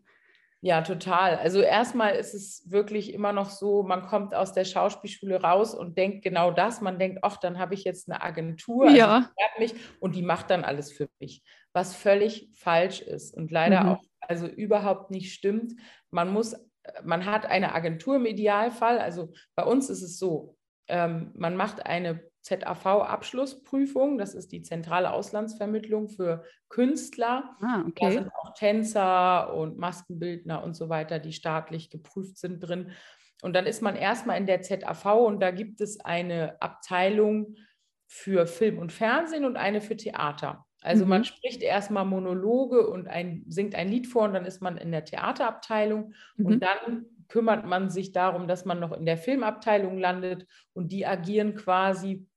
Ja, 0.61 0.81
total. 0.81 1.37
Also 1.37 1.61
erstmal 1.61 2.15
ist 2.15 2.33
es 2.33 2.69
wirklich 2.71 3.13
immer 3.13 3.31
noch 3.31 3.49
so, 3.49 3.83
man 3.83 4.07
kommt 4.07 4.33
aus 4.33 4.53
der 4.53 4.65
Schauspielschule 4.65 5.41
raus 5.41 5.75
und 5.75 5.97
denkt 5.97 6.23
genau 6.23 6.51
das. 6.51 6.81
Man 6.81 6.97
denkt, 6.97 7.19
ach, 7.21 7.37
dann 7.37 7.59
habe 7.59 7.75
ich 7.75 7.83
jetzt 7.83 8.09
eine 8.09 8.21
Agentur 8.21 8.85
also 8.85 8.97
ja. 8.97 9.29
mich 9.59 9.75
und 9.99 10.15
die 10.15 10.23
macht 10.23 10.49
dann 10.49 10.63
alles 10.63 10.91
für 10.91 11.07
mich, 11.19 11.43
was 11.73 11.95
völlig 11.95 12.49
falsch 12.53 13.01
ist 13.01 13.35
und 13.35 13.51
leider 13.51 13.83
mhm. 13.83 13.89
auch 13.89 14.03
also 14.19 14.47
überhaupt 14.47 15.11
nicht 15.11 15.33
stimmt. 15.33 15.73
Man 16.09 16.33
muss, 16.33 16.55
man 17.03 17.25
hat 17.25 17.45
eine 17.45 17.75
Agentur 17.75 18.15
im 18.15 18.25
Idealfall. 18.25 18.97
Also 18.97 19.31
bei 19.55 19.63
uns 19.63 19.89
ist 19.89 20.01
es 20.01 20.17
so, 20.17 20.56
ähm, 20.87 21.31
man 21.35 21.55
macht 21.55 21.85
eine 21.85 22.23
ZAV-Abschlussprüfung, 22.41 24.17
das 24.17 24.33
ist 24.33 24.51
die 24.51 24.61
zentrale 24.61 25.11
Auslandsvermittlung 25.11 26.07
für 26.07 26.43
Künstler. 26.69 27.55
Ah, 27.61 27.83
okay. 27.87 28.05
Da 28.05 28.11
sind 28.11 28.29
auch 28.41 28.53
Tänzer 28.53 29.53
und 29.53 29.77
Maskenbildner 29.77 30.63
und 30.63 30.75
so 30.75 30.89
weiter, 30.89 31.19
die 31.19 31.33
staatlich 31.33 31.89
geprüft 31.89 32.37
sind 32.37 32.59
drin. 32.59 32.91
Und 33.41 33.53
dann 33.53 33.65
ist 33.65 33.81
man 33.81 33.95
erstmal 33.95 34.37
in 34.37 34.45
der 34.45 34.61
ZAV 34.61 35.05
und 35.05 35.41
da 35.41 35.51
gibt 35.51 35.81
es 35.81 35.99
eine 35.99 36.61
Abteilung 36.61 37.55
für 38.07 38.47
Film 38.47 38.79
und 38.79 38.91
Fernsehen 38.91 39.45
und 39.45 39.57
eine 39.57 39.81
für 39.81 39.97
Theater. 39.97 40.65
Also 40.81 41.03
mhm. 41.03 41.09
man 41.09 41.25
spricht 41.25 41.61
erstmal 41.61 42.05
Monologe 42.05 42.87
und 42.87 43.07
ein, 43.07 43.43
singt 43.47 43.75
ein 43.75 43.89
Lied 43.89 44.07
vor 44.07 44.23
und 44.23 44.33
dann 44.33 44.45
ist 44.45 44.61
man 44.61 44.77
in 44.77 44.91
der 44.91 45.03
Theaterabteilung 45.03 46.13
mhm. 46.37 46.45
und 46.45 46.63
dann 46.63 47.05
kümmert 47.27 47.65
man 47.65 47.89
sich 47.89 48.11
darum, 48.11 48.47
dass 48.47 48.65
man 48.65 48.79
noch 48.79 48.91
in 48.91 49.05
der 49.05 49.17
Filmabteilung 49.17 49.97
landet 49.97 50.47
und 50.73 50.91
die 50.91 51.05
agieren 51.05 51.55
quasi 51.55 52.27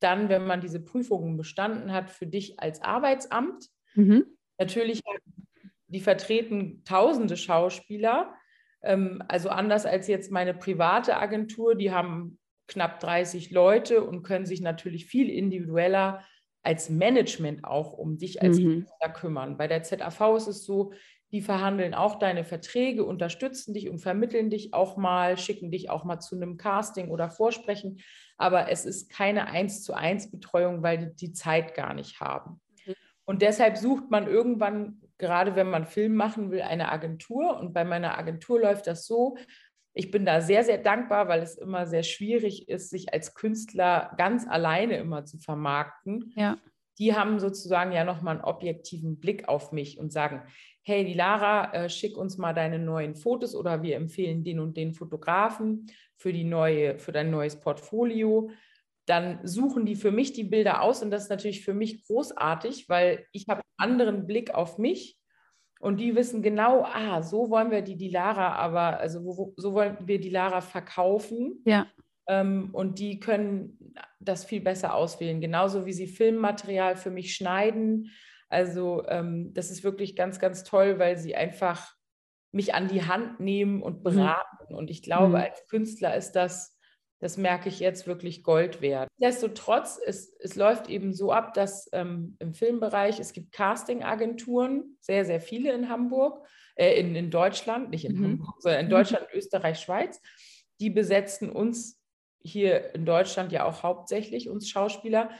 dann, 0.00 0.28
wenn 0.28 0.46
man 0.46 0.60
diese 0.60 0.80
Prüfungen 0.80 1.36
bestanden 1.36 1.92
hat, 1.92 2.10
für 2.10 2.26
dich 2.26 2.60
als 2.60 2.82
Arbeitsamt. 2.82 3.68
Mhm. 3.94 4.24
Natürlich, 4.58 5.02
die 5.88 6.00
vertreten 6.00 6.82
tausende 6.84 7.36
Schauspieler. 7.36 8.34
Ähm, 8.82 9.22
also 9.28 9.48
anders 9.48 9.86
als 9.86 10.06
jetzt 10.06 10.30
meine 10.30 10.54
private 10.54 11.16
Agentur, 11.16 11.74
die 11.74 11.90
haben 11.90 12.38
knapp 12.68 13.00
30 13.00 13.50
Leute 13.50 14.04
und 14.04 14.22
können 14.22 14.46
sich 14.46 14.60
natürlich 14.60 15.06
viel 15.06 15.30
individueller 15.30 16.24
als 16.62 16.90
Management 16.90 17.64
auch 17.64 17.92
um 17.94 18.18
dich 18.18 18.42
als 18.42 18.58
mhm. 18.58 18.84
Künstler 18.84 19.08
kümmern. 19.10 19.56
Bei 19.56 19.66
der 19.66 19.82
ZAV 19.82 20.36
ist 20.36 20.48
es 20.48 20.64
so, 20.64 20.92
die 21.30 21.42
verhandeln 21.42 21.94
auch 21.94 22.18
deine 22.18 22.44
Verträge, 22.44 23.04
unterstützen 23.04 23.74
dich 23.74 23.88
und 23.90 23.98
vermitteln 23.98 24.48
dich 24.48 24.72
auch 24.72 24.96
mal, 24.96 25.36
schicken 25.36 25.70
dich 25.70 25.90
auch 25.90 26.04
mal 26.04 26.20
zu 26.20 26.36
einem 26.36 26.56
Casting 26.56 27.10
oder 27.10 27.30
Vorsprechen. 27.30 28.00
Aber 28.38 28.70
es 28.70 28.86
ist 28.86 29.10
keine 29.10 29.48
eins 29.48 29.82
zu 29.82 29.92
eins 29.94 30.30
Betreuung, 30.30 30.82
weil 30.82 30.98
die 30.98 31.14
die 31.14 31.32
Zeit 31.32 31.74
gar 31.74 31.92
nicht 31.92 32.20
haben. 32.20 32.60
Mhm. 32.86 32.94
Und 33.26 33.42
deshalb 33.42 33.76
sucht 33.76 34.10
man 34.10 34.26
irgendwann, 34.26 35.02
gerade 35.18 35.54
wenn 35.54 35.68
man 35.68 35.84
Film 35.84 36.14
machen 36.14 36.50
will, 36.50 36.62
eine 36.62 36.90
Agentur. 36.90 37.58
Und 37.58 37.74
bei 37.74 37.84
meiner 37.84 38.16
Agentur 38.16 38.60
läuft 38.60 38.86
das 38.86 39.06
so. 39.06 39.36
Ich 39.92 40.10
bin 40.10 40.24
da 40.24 40.40
sehr, 40.40 40.64
sehr 40.64 40.78
dankbar, 40.78 41.28
weil 41.28 41.42
es 41.42 41.58
immer 41.58 41.86
sehr 41.86 42.04
schwierig 42.04 42.68
ist, 42.68 42.88
sich 42.88 43.12
als 43.12 43.34
Künstler 43.34 44.14
ganz 44.16 44.46
alleine 44.46 44.96
immer 44.96 45.26
zu 45.26 45.38
vermarkten. 45.38 46.32
Ja. 46.36 46.56
Die 46.98 47.14
haben 47.14 47.38
sozusagen 47.38 47.92
ja 47.92 48.04
nochmal 48.04 48.36
einen 48.36 48.44
objektiven 48.44 49.20
Blick 49.20 49.48
auf 49.48 49.72
mich 49.72 49.98
und 49.98 50.12
sagen, 50.12 50.42
hey, 50.88 51.04
die 51.04 51.14
Lara, 51.14 51.72
äh, 51.74 51.90
schick 51.90 52.16
uns 52.16 52.38
mal 52.38 52.54
deine 52.54 52.78
neuen 52.78 53.14
Fotos 53.14 53.54
oder 53.54 53.82
wir 53.82 53.96
empfehlen 53.96 54.42
den 54.42 54.58
und 54.58 54.76
den 54.76 54.94
Fotografen 54.94 55.86
für, 56.16 56.32
die 56.32 56.44
neue, 56.44 56.98
für 56.98 57.12
dein 57.12 57.30
neues 57.30 57.60
Portfolio. 57.60 58.50
Dann 59.04 59.38
suchen 59.46 59.84
die 59.84 59.96
für 59.96 60.10
mich 60.10 60.32
die 60.32 60.44
Bilder 60.44 60.80
aus 60.82 61.02
und 61.02 61.10
das 61.10 61.24
ist 61.24 61.28
natürlich 61.28 61.62
für 61.62 61.74
mich 61.74 62.06
großartig, 62.06 62.88
weil 62.88 63.26
ich 63.32 63.46
habe 63.48 63.60
einen 63.76 63.90
anderen 63.92 64.26
Blick 64.26 64.54
auf 64.54 64.78
mich 64.78 65.18
und 65.78 66.00
die 66.00 66.16
wissen 66.16 66.42
genau, 66.42 66.84
ah, 66.84 67.22
so 67.22 67.50
wollen 67.50 67.70
wir 67.70 67.82
die, 67.82 67.96
die 67.96 68.10
Lara 68.10 68.54
aber, 68.54 68.98
also 68.98 69.24
wo, 69.24 69.52
so 69.56 69.74
wollen 69.74 69.98
wir 70.00 70.18
die 70.18 70.30
Lara 70.30 70.62
verkaufen. 70.62 71.62
Ja. 71.66 71.86
Ähm, 72.28 72.70
und 72.72 72.98
die 72.98 73.20
können 73.20 73.92
das 74.20 74.46
viel 74.46 74.62
besser 74.62 74.94
auswählen, 74.94 75.40
genauso 75.40 75.84
wie 75.84 75.92
sie 75.92 76.06
Filmmaterial 76.06 76.96
für 76.96 77.10
mich 77.10 77.34
schneiden 77.34 78.10
also 78.48 79.04
ähm, 79.08 79.52
das 79.54 79.70
ist 79.70 79.84
wirklich 79.84 80.16
ganz, 80.16 80.38
ganz 80.38 80.64
toll, 80.64 80.98
weil 80.98 81.18
sie 81.18 81.36
einfach 81.36 81.94
mich 82.52 82.74
an 82.74 82.88
die 82.88 83.04
Hand 83.04 83.40
nehmen 83.40 83.82
und 83.82 83.98
mhm. 83.98 84.02
beraten. 84.04 84.66
Mhm. 84.70 84.76
Und 84.76 84.90
ich 84.90 85.02
glaube, 85.02 85.28
mhm. 85.28 85.34
als 85.36 85.66
Künstler 85.68 86.16
ist 86.16 86.32
das, 86.32 86.78
das 87.20 87.36
merke 87.36 87.68
ich 87.68 87.80
jetzt 87.80 88.06
wirklich 88.06 88.42
Gold 88.42 88.80
wert. 88.80 89.08
Nichtsdestotrotz, 89.18 90.00
es, 90.04 90.34
es 90.38 90.54
läuft 90.54 90.88
eben 90.88 91.12
so 91.12 91.32
ab, 91.32 91.52
dass 91.54 91.88
ähm, 91.92 92.36
im 92.38 92.54
Filmbereich, 92.54 93.18
es 93.18 93.32
gibt 93.32 93.52
Castingagenturen, 93.52 94.96
sehr, 95.00 95.24
sehr 95.24 95.40
viele 95.40 95.72
in 95.72 95.88
Hamburg, 95.88 96.46
äh, 96.76 96.98
in, 96.98 97.14
in 97.14 97.30
Deutschland, 97.30 97.90
nicht 97.90 98.04
in 98.04 98.16
mhm. 98.16 98.24
Hamburg, 98.24 98.62
sondern 98.62 98.80
in 98.80 98.86
mhm. 98.86 98.90
Deutschland, 98.90 99.26
Österreich, 99.34 99.80
Schweiz. 99.80 100.20
Die 100.80 100.90
besetzen 100.90 101.50
uns 101.50 102.00
hier 102.40 102.94
in 102.94 103.04
Deutschland 103.04 103.52
ja 103.52 103.64
auch 103.64 103.82
hauptsächlich, 103.82 104.48
uns 104.48 104.70
Schauspieler. 104.70 105.30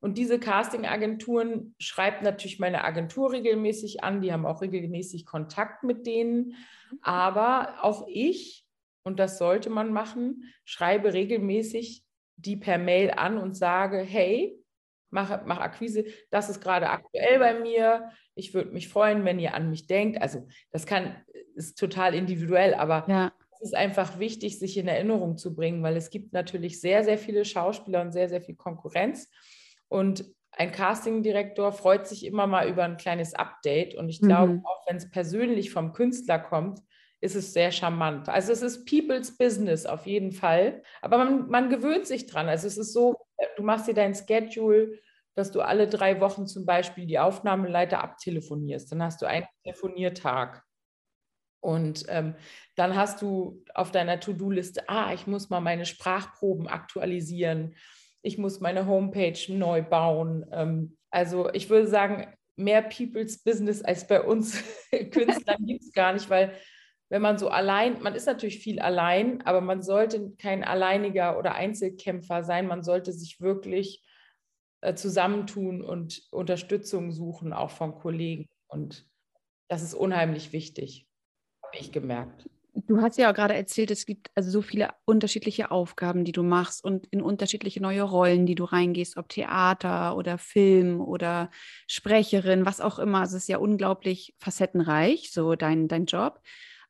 Und 0.00 0.16
diese 0.16 0.38
Casting-Agenturen 0.38 1.74
schreibt 1.78 2.22
natürlich 2.22 2.60
meine 2.60 2.84
Agentur 2.84 3.32
regelmäßig 3.32 4.04
an, 4.04 4.20
die 4.20 4.32
haben 4.32 4.46
auch 4.46 4.62
regelmäßig 4.62 5.26
Kontakt 5.26 5.82
mit 5.82 6.06
denen. 6.06 6.54
Aber 7.02 7.78
auch 7.82 8.06
ich, 8.08 8.64
und 9.02 9.18
das 9.18 9.38
sollte 9.38 9.70
man 9.70 9.92
machen, 9.92 10.44
schreibe 10.64 11.14
regelmäßig 11.14 12.04
die 12.36 12.56
per 12.56 12.78
Mail 12.78 13.10
an 13.10 13.38
und 13.38 13.56
sage, 13.56 13.98
hey, 13.98 14.56
mach, 15.10 15.44
mach 15.44 15.58
Akquise, 15.58 16.04
das 16.30 16.48
ist 16.48 16.60
gerade 16.60 16.90
aktuell 16.90 17.38
bei 17.38 17.58
mir. 17.58 18.10
Ich 18.34 18.54
würde 18.54 18.70
mich 18.70 18.88
freuen, 18.88 19.24
wenn 19.24 19.40
ihr 19.40 19.54
an 19.54 19.70
mich 19.70 19.86
denkt. 19.86 20.22
Also 20.22 20.46
das 20.70 20.86
kann, 20.86 21.16
ist 21.54 21.78
total 21.78 22.14
individuell, 22.14 22.74
aber 22.74 23.04
ja. 23.08 23.32
es 23.54 23.62
ist 23.62 23.74
einfach 23.74 24.20
wichtig, 24.20 24.60
sich 24.60 24.76
in 24.76 24.86
Erinnerung 24.86 25.36
zu 25.36 25.54
bringen, 25.54 25.82
weil 25.82 25.96
es 25.96 26.10
gibt 26.10 26.32
natürlich 26.32 26.80
sehr, 26.80 27.02
sehr 27.02 27.18
viele 27.18 27.44
Schauspieler 27.44 28.02
und 28.02 28.12
sehr, 28.12 28.28
sehr 28.28 28.40
viel 28.40 28.54
Konkurrenz. 28.54 29.28
Und 29.88 30.24
ein 30.52 30.72
Castingdirektor 30.72 31.72
freut 31.72 32.06
sich 32.06 32.24
immer 32.26 32.46
mal 32.46 32.68
über 32.68 32.84
ein 32.84 32.96
kleines 32.96 33.34
Update. 33.34 33.94
Und 33.94 34.08
ich 34.08 34.20
glaube, 34.20 34.54
mhm. 34.54 34.66
auch 34.66 34.86
wenn 34.86 34.96
es 34.96 35.10
persönlich 35.10 35.70
vom 35.70 35.92
Künstler 35.92 36.38
kommt, 36.38 36.80
ist 37.20 37.36
es 37.36 37.52
sehr 37.52 37.72
charmant. 37.72 38.28
Also 38.28 38.52
es 38.52 38.62
ist 38.62 38.86
People's 38.86 39.36
Business 39.36 39.86
auf 39.86 40.06
jeden 40.06 40.32
Fall. 40.32 40.82
Aber 41.02 41.18
man, 41.18 41.48
man 41.48 41.70
gewöhnt 41.70 42.06
sich 42.06 42.26
dran. 42.26 42.48
Also 42.48 42.66
es 42.66 42.78
ist 42.78 42.92
so, 42.92 43.16
du 43.56 43.62
machst 43.62 43.88
dir 43.88 43.94
dein 43.94 44.14
Schedule, 44.14 44.98
dass 45.34 45.52
du 45.52 45.60
alle 45.60 45.88
drei 45.88 46.20
Wochen 46.20 46.46
zum 46.46 46.66
Beispiel 46.66 47.06
die 47.06 47.18
Aufnahmeleiter 47.18 48.02
abtelefonierst. 48.02 48.90
Dann 48.90 49.02
hast 49.02 49.22
du 49.22 49.26
einen 49.26 49.46
Telefoniertag. 49.62 50.64
Und 51.60 52.04
ähm, 52.08 52.34
dann 52.76 52.96
hast 52.96 53.20
du 53.20 53.64
auf 53.74 53.90
deiner 53.90 54.20
To-Do-Liste, 54.20 54.88
ah, 54.88 55.12
ich 55.12 55.26
muss 55.26 55.50
mal 55.50 55.60
meine 55.60 55.86
Sprachproben 55.86 56.68
aktualisieren 56.68 57.74
ich 58.22 58.38
muss 58.38 58.60
meine 58.60 58.86
Homepage 58.86 59.38
neu 59.48 59.82
bauen. 59.82 60.46
Ähm, 60.52 60.96
also 61.10 61.50
ich 61.52 61.70
würde 61.70 61.86
sagen, 61.86 62.32
mehr 62.56 62.82
People's 62.82 63.38
Business 63.38 63.82
als 63.82 64.06
bei 64.06 64.22
uns 64.22 64.62
Künstlern 65.10 65.58
gibt 65.66 65.82
es 65.82 65.92
gar 65.92 66.12
nicht, 66.12 66.28
weil 66.28 66.52
wenn 67.10 67.22
man 67.22 67.38
so 67.38 67.48
allein, 67.48 68.02
man 68.02 68.14
ist 68.14 68.26
natürlich 68.26 68.58
viel 68.58 68.80
allein, 68.80 69.40
aber 69.46 69.62
man 69.62 69.82
sollte 69.82 70.32
kein 70.36 70.62
alleiniger 70.62 71.38
oder 71.38 71.54
Einzelkämpfer 71.54 72.44
sein. 72.44 72.66
Man 72.66 72.82
sollte 72.82 73.12
sich 73.12 73.40
wirklich 73.40 74.04
äh, 74.82 74.94
zusammentun 74.94 75.82
und 75.82 76.22
Unterstützung 76.30 77.10
suchen, 77.12 77.54
auch 77.54 77.70
von 77.70 77.94
Kollegen. 77.94 78.46
Und 78.66 79.08
das 79.68 79.82
ist 79.82 79.94
unheimlich 79.94 80.52
wichtig, 80.52 81.06
habe 81.64 81.78
ich 81.78 81.92
gemerkt. 81.92 82.50
Du 82.88 83.02
hast 83.02 83.18
ja 83.18 83.30
auch 83.30 83.34
gerade 83.34 83.54
erzählt, 83.54 83.90
es 83.90 84.06
gibt 84.06 84.30
also 84.34 84.50
so 84.50 84.62
viele 84.62 84.88
unterschiedliche 85.04 85.70
Aufgaben, 85.70 86.24
die 86.24 86.32
du 86.32 86.42
machst 86.42 86.82
und 86.82 87.06
in 87.10 87.20
unterschiedliche 87.20 87.82
neue 87.82 88.00
Rollen, 88.02 88.46
die 88.46 88.54
du 88.54 88.64
reingehst, 88.64 89.18
ob 89.18 89.28
Theater 89.28 90.16
oder 90.16 90.38
Film 90.38 91.02
oder 91.02 91.50
Sprecherin, 91.86 92.64
was 92.64 92.80
auch 92.80 92.98
immer. 92.98 93.22
Es 93.22 93.34
ist 93.34 93.46
ja 93.46 93.58
unglaublich 93.58 94.34
facettenreich, 94.38 95.30
so 95.32 95.54
dein, 95.54 95.86
dein 95.88 96.06
Job. 96.06 96.40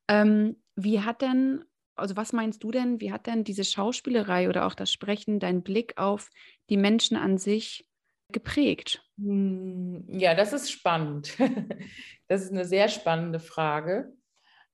Ähm, 0.07 0.63
wie 0.77 1.01
hat 1.01 1.21
denn, 1.21 1.65
also 1.97 2.17
was 2.17 2.33
meinst 2.33 2.63
du 2.63 2.71
denn, 2.71 3.01
wie 3.01 3.11
hat 3.11 3.27
denn 3.27 3.43
diese 3.43 3.65
Schauspielerei 3.65 4.49
oder 4.49 4.67
auch 4.67 4.75
das 4.75 4.93
Sprechen 4.93 5.41
deinen 5.41 5.65
Blick 5.65 5.95
auf 5.99 6.31
die 6.71 6.77
Menschen 6.77 7.17
an 7.17 7.39
sich 7.39 7.89
geprägt? 8.31 9.03
Hm, 9.19 10.05
ja, 10.09 10.35
das 10.35 10.53
ist 10.53 10.71
spannend. 10.71 11.37
Das 12.31 12.43
ist 12.43 12.51
eine 12.53 12.67
sehr 12.67 12.91
spannende 12.91 13.41
Frage. 13.41 14.13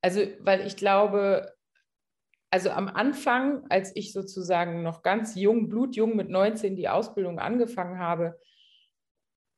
Also, 0.05 0.21
weil 0.41 0.67
ich 0.67 0.77
glaube, 0.77 1.51
also 2.51 2.69
am 2.69 2.89
Anfang, 2.89 3.65
als 3.71 3.91
ich 3.97 4.13
sozusagen 4.13 4.83
noch 4.83 5.03
ganz 5.03 5.35
jung, 5.35 5.71
blutjung 5.71 6.15
mit 6.15 6.29
19 6.29 6.77
die 6.77 6.91
Ausbildung 6.91 7.39
angefangen 7.39 7.99
habe, 7.99 8.39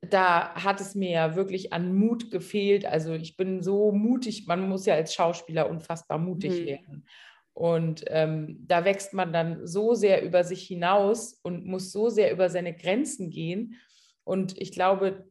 da 0.03 0.55
hat 0.55 0.81
es 0.81 0.95
mir 0.95 1.11
ja 1.11 1.35
wirklich 1.35 1.73
an 1.73 1.93
Mut 1.93 2.31
gefehlt. 2.31 2.87
Also 2.87 3.15
ich 3.15 3.37
bin 3.37 3.61
so 3.61 3.91
mutig, 3.91 4.47
man 4.47 4.69
muss 4.69 4.87
ja 4.87 4.95
als 4.95 5.15
Schauspieler 5.15 5.69
unfassbar 5.69 6.19
mutig 6.19 6.61
mhm. 6.61 6.67
werden. 6.67 7.09
Und 7.53 8.05
ähm, 8.07 8.65
da 8.69 8.85
wächst 8.85 9.15
man 9.15 9.33
dann 9.33 9.67
so 9.67 9.95
sehr 9.95 10.23
über 10.23 10.45
sich 10.45 10.65
hinaus 10.65 11.41
und 11.43 11.67
muss 11.67 11.91
so 11.91 12.09
sehr 12.09 12.31
über 12.31 12.51
seine 12.51 12.73
Grenzen 12.73 13.31
gehen. 13.31 13.81
Und 14.23 14.57
ich 14.61 14.71
glaube, 14.71 15.29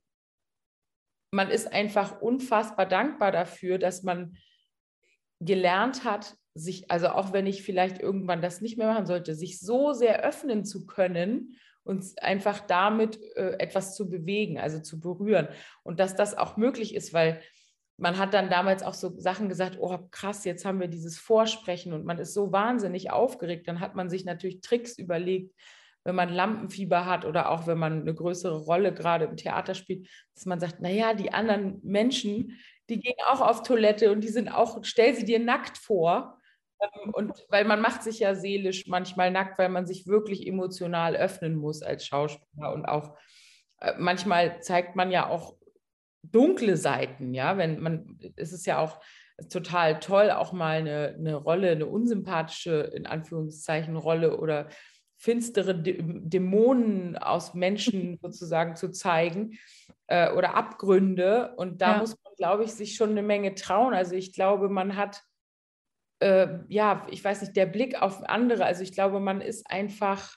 man 1.31 1.49
ist 1.49 1.71
einfach 1.71 2.19
unfassbar 2.19 2.85
dankbar 2.85 3.31
dafür, 3.31 3.79
dass 3.79 4.03
man 4.03 4.35
gelernt 5.39 6.03
hat, 6.03 6.35
sich, 6.53 6.89
also 6.89 7.09
auch 7.09 7.33
wenn 7.33 7.47
ich 7.47 7.63
vielleicht 7.63 7.99
irgendwann 7.99 8.41
das 8.41 8.61
nicht 8.61 8.77
mehr 8.77 8.87
machen 8.87 9.05
sollte, 9.05 9.35
sich 9.35 9.59
so 9.59 9.93
sehr 9.93 10.23
öffnen 10.23 10.63
zu 10.63 10.85
können 10.85 11.57
und 11.83 12.03
einfach 12.21 12.61
damit 12.61 13.19
äh, 13.35 13.57
etwas 13.59 13.95
zu 13.95 14.09
bewegen, 14.09 14.57
also 14.57 14.79
zu 14.79 14.99
berühren. 14.99 15.49
Und 15.83 15.99
dass 15.99 16.15
das 16.15 16.37
auch 16.37 16.57
möglich 16.57 16.95
ist, 16.95 17.13
weil 17.13 17.41
man 17.97 18.17
hat 18.17 18.33
dann 18.33 18.49
damals 18.49 18.83
auch 18.83 18.93
so 18.93 19.17
Sachen 19.19 19.47
gesagt, 19.49 19.77
oh 19.79 19.97
krass, 20.11 20.43
jetzt 20.45 20.65
haben 20.65 20.79
wir 20.79 20.87
dieses 20.87 21.17
Vorsprechen 21.17 21.93
und 21.93 22.05
man 22.05 22.17
ist 22.17 22.33
so 22.33 22.51
wahnsinnig 22.51 23.11
aufgeregt. 23.11 23.67
Dann 23.67 23.79
hat 23.79 23.95
man 23.95 24.09
sich 24.09 24.25
natürlich 24.25 24.61
Tricks 24.61 24.97
überlegt, 24.97 25.53
wenn 26.03 26.15
man 26.15 26.29
Lampenfieber 26.29 27.05
hat 27.05 27.25
oder 27.25 27.49
auch 27.49 27.67
wenn 27.67 27.77
man 27.77 28.01
eine 28.01 28.13
größere 28.13 28.57
Rolle 28.57 28.93
gerade 28.93 29.25
im 29.25 29.37
Theater 29.37 29.73
spielt, 29.73 30.07
dass 30.35 30.45
man 30.45 30.59
sagt, 30.59 30.81
naja, 30.81 31.13
die 31.13 31.33
anderen 31.33 31.79
Menschen, 31.83 32.57
die 32.89 32.99
gehen 32.99 33.15
auch 33.27 33.41
auf 33.41 33.63
Toilette 33.63 34.11
und 34.11 34.21
die 34.21 34.29
sind 34.29 34.49
auch, 34.49 34.79
stell 34.83 35.15
sie 35.15 35.25
dir 35.25 35.39
nackt 35.39 35.77
vor. 35.77 36.39
Ähm, 36.81 37.11
und 37.13 37.33
weil 37.49 37.65
man 37.65 37.81
macht 37.81 38.03
sich 38.03 38.19
ja 38.19 38.35
seelisch 38.35 38.87
manchmal 38.87 39.31
nackt, 39.31 39.57
weil 39.57 39.69
man 39.69 39.85
sich 39.85 40.07
wirklich 40.07 40.47
emotional 40.47 41.15
öffnen 41.15 41.55
muss 41.55 41.81
als 41.81 42.05
Schauspieler 42.05 42.73
und 42.73 42.85
auch 42.85 43.17
äh, 43.79 43.93
manchmal 43.97 44.61
zeigt 44.61 44.95
man 44.95 45.11
ja 45.11 45.29
auch 45.29 45.55
dunkle 46.23 46.77
Seiten, 46.77 47.33
ja, 47.33 47.57
wenn 47.57 47.79
man, 47.79 48.19
es 48.35 48.51
ist 48.51 48.65
ja 48.65 48.79
auch 48.79 48.99
total 49.49 49.99
toll, 49.99 50.31
auch 50.31 50.53
mal 50.53 50.79
eine, 50.79 51.15
eine 51.17 51.35
Rolle, 51.35 51.71
eine 51.71 51.85
unsympathische, 51.85 52.91
in 52.95 53.05
Anführungszeichen, 53.05 53.95
Rolle 53.95 54.39
oder 54.39 54.69
finstere 55.17 55.75
Dämonen 55.81 57.17
aus 57.17 57.53
Menschen 57.53 58.17
sozusagen 58.21 58.75
zu 58.75 58.91
zeigen. 58.91 59.57
Äh, 60.07 60.31
oder 60.31 60.55
Abgründe. 60.55 61.53
Und 61.57 61.81
da 61.81 61.93
Ja. 61.93 61.99
muss 61.99 62.11
man, 62.23 62.33
glaube 62.37 62.63
ich, 62.63 62.73
sich 62.73 62.95
schon 62.95 63.11
eine 63.11 63.23
Menge 63.23 63.55
trauen. 63.55 63.93
Also 63.93 64.15
ich 64.15 64.33
glaube, 64.33 64.69
man 64.69 64.95
hat, 64.95 65.21
äh, 66.19 66.59
ja, 66.69 67.05
ich 67.09 67.23
weiß 67.23 67.41
nicht, 67.41 67.55
der 67.55 67.65
Blick 67.65 68.01
auf 68.01 68.23
andere. 68.23 68.65
Also 68.65 68.83
ich 68.83 68.91
glaube, 68.93 69.19
man 69.19 69.41
ist 69.41 69.69
einfach 69.69 70.35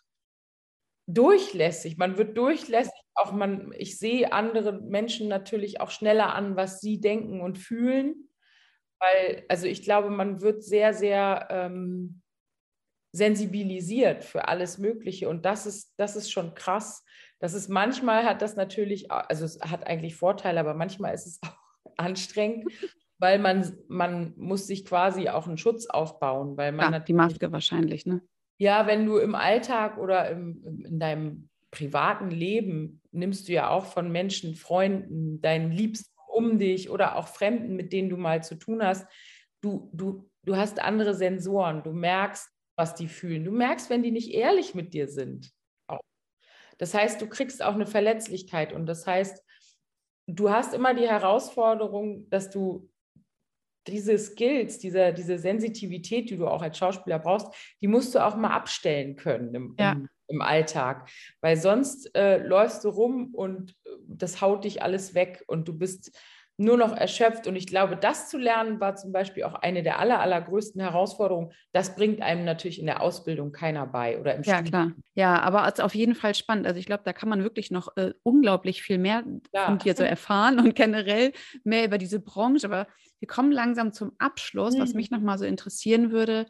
durchlässig. 1.06 1.96
Man 1.96 2.18
wird 2.18 2.36
durchlässig. 2.36 2.92
Auch 3.14 3.32
man, 3.32 3.72
ich 3.76 3.98
sehe 3.98 4.32
andere 4.32 4.72
Menschen 4.72 5.28
natürlich 5.28 5.80
auch 5.80 5.90
schneller 5.90 6.34
an, 6.34 6.56
was 6.56 6.80
sie 6.80 7.00
denken 7.00 7.40
und 7.40 7.58
fühlen. 7.58 8.28
Weil, 9.00 9.44
also 9.48 9.66
ich 9.66 9.82
glaube, 9.82 10.10
man 10.10 10.40
wird 10.40 10.62
sehr, 10.62 10.92
sehr 10.92 11.48
ähm, 11.50 12.22
sensibilisiert 13.12 14.24
für 14.24 14.48
alles 14.48 14.78
Mögliche. 14.78 15.28
Und 15.28 15.44
das 15.44 15.66
ist, 15.66 15.94
das 15.96 16.16
ist 16.16 16.30
schon 16.30 16.54
krass. 16.54 17.04
Das 17.40 17.54
ist 17.54 17.68
manchmal 17.68 18.24
hat 18.24 18.42
das 18.42 18.56
natürlich, 18.56 19.10
also 19.10 19.44
es 19.44 19.60
hat 19.60 19.86
eigentlich 19.86 20.16
Vorteile, 20.16 20.60
aber 20.60 20.74
manchmal 20.74 21.14
ist 21.14 21.26
es 21.26 21.40
auch 21.42 21.92
anstrengend, 21.96 22.72
weil 23.18 23.38
man, 23.38 23.76
man 23.88 24.34
muss 24.36 24.66
sich 24.66 24.84
quasi 24.84 25.28
auch 25.28 25.46
einen 25.46 25.58
Schutz 25.58 25.86
aufbauen, 25.86 26.56
weil 26.56 26.72
man 26.72 26.92
Ja, 26.92 26.98
die 27.00 27.12
Maske 27.12 27.50
wahrscheinlich, 27.52 28.06
ne? 28.06 28.22
ja, 28.58 28.86
wenn 28.86 29.06
du 29.06 29.18
im 29.18 29.34
Alltag 29.34 29.98
oder 29.98 30.30
im, 30.30 30.84
in 30.84 30.98
deinem 30.98 31.48
privaten 31.70 32.30
Leben 32.30 33.00
nimmst 33.12 33.48
du 33.48 33.52
ja 33.52 33.70
auch 33.70 33.86
von 33.86 34.10
Menschen, 34.10 34.54
Freunden, 34.54 35.40
deinen 35.40 35.70
Liebsten 35.70 36.12
um 36.28 36.58
dich 36.58 36.90
oder 36.90 37.16
auch 37.16 37.28
Fremden, 37.28 37.76
mit 37.76 37.92
denen 37.92 38.10
du 38.10 38.16
mal 38.16 38.42
zu 38.42 38.56
tun 38.56 38.82
hast. 38.82 39.06
Du, 39.60 39.90
du, 39.92 40.30
du 40.44 40.56
hast 40.56 40.80
andere 40.80 41.14
Sensoren. 41.14 41.82
Du 41.82 41.92
merkst, 41.92 42.48
was 42.76 42.94
die 42.94 43.08
fühlen. 43.08 43.44
Du 43.44 43.50
merkst, 43.50 43.90
wenn 43.90 44.02
die 44.02 44.12
nicht 44.12 44.32
ehrlich 44.32 44.74
mit 44.74 44.94
dir 44.94 45.08
sind. 45.08 45.50
Das 46.78 46.94
heißt, 46.94 47.20
du 47.20 47.28
kriegst 47.28 47.62
auch 47.62 47.74
eine 47.74 47.86
Verletzlichkeit 47.86 48.72
und 48.72 48.86
das 48.86 49.06
heißt, 49.06 49.44
du 50.26 50.50
hast 50.50 50.74
immer 50.74 50.94
die 50.94 51.08
Herausforderung, 51.08 52.28
dass 52.30 52.50
du 52.50 52.88
diese 53.86 54.18
Skills, 54.18 54.78
diese, 54.78 55.12
diese 55.12 55.38
Sensitivität, 55.38 56.30
die 56.30 56.36
du 56.36 56.46
auch 56.46 56.62
als 56.62 56.78
Schauspieler 56.78 57.18
brauchst, 57.18 57.48
die 57.80 57.88
musst 57.88 58.14
du 58.14 58.24
auch 58.24 58.36
mal 58.36 58.50
abstellen 58.50 59.16
können 59.16 59.54
im, 59.54 59.76
Ja. 59.78 59.92
im, 59.92 60.08
im 60.28 60.42
Alltag. 60.42 61.08
Weil 61.40 61.56
sonst 61.56 62.14
äh, 62.14 62.36
läufst 62.38 62.84
du 62.84 62.90
rum 62.90 63.34
und 63.34 63.70
äh, 63.84 63.90
das 64.06 64.40
haut 64.40 64.64
dich 64.64 64.82
alles 64.82 65.14
weg 65.14 65.42
und 65.46 65.66
du 65.68 65.76
bist 65.76 66.16
nur 66.58 66.76
noch 66.76 66.94
erschöpft. 66.96 67.46
Und 67.46 67.56
ich 67.56 67.66
glaube, 67.66 67.96
das 67.96 68.28
zu 68.28 68.36
lernen 68.38 68.80
war 68.80 68.96
zum 68.96 69.12
Beispiel 69.12 69.44
auch 69.44 69.54
eine 69.54 69.82
der 69.82 69.98
aller, 70.00 70.20
allergrößten 70.20 70.80
Herausforderungen. 70.80 71.52
Das 71.72 71.94
bringt 71.96 72.20
einem 72.20 72.44
natürlich 72.44 72.80
in 72.80 72.86
der 72.86 73.00
Ausbildung 73.00 73.52
keiner 73.52 73.86
bei 73.86 74.18
oder 74.20 74.34
im 74.34 74.42
Ja, 74.44 74.54
Studium. 74.54 74.70
klar. 74.70 74.92
Ja, 75.14 75.40
aber 75.40 75.62
es 75.66 75.74
ist 75.74 75.80
auf 75.80 75.94
jeden 75.94 76.14
Fall 76.14 76.34
spannend. 76.34 76.66
Also 76.66 76.78
ich 76.78 76.86
glaube, 76.86 77.02
da 77.04 77.12
kann 77.12 77.28
man 77.28 77.42
wirklich 77.42 77.70
noch 77.70 77.96
äh, 77.96 78.12
unglaublich 78.22 78.82
viel 78.82 78.98
mehr 78.98 79.24
Ja. 79.54 79.66
von 79.66 79.78
dir 79.78 79.94
so 79.94 80.02
erfahren 80.04 80.58
und 80.58 80.74
generell 80.74 81.32
mehr 81.64 81.84
über 81.84 81.98
diese 81.98 82.20
Branche. 82.20 82.66
Aber 82.66 82.86
wir 83.20 83.28
kommen 83.28 83.52
langsam 83.52 83.92
zum 83.92 84.12
Abschluss, 84.18 84.78
was 84.78 84.90
Mhm. 84.90 84.96
mich 84.96 85.10
nochmal 85.10 85.38
so 85.38 85.44
interessieren 85.44 86.10
würde. 86.12 86.46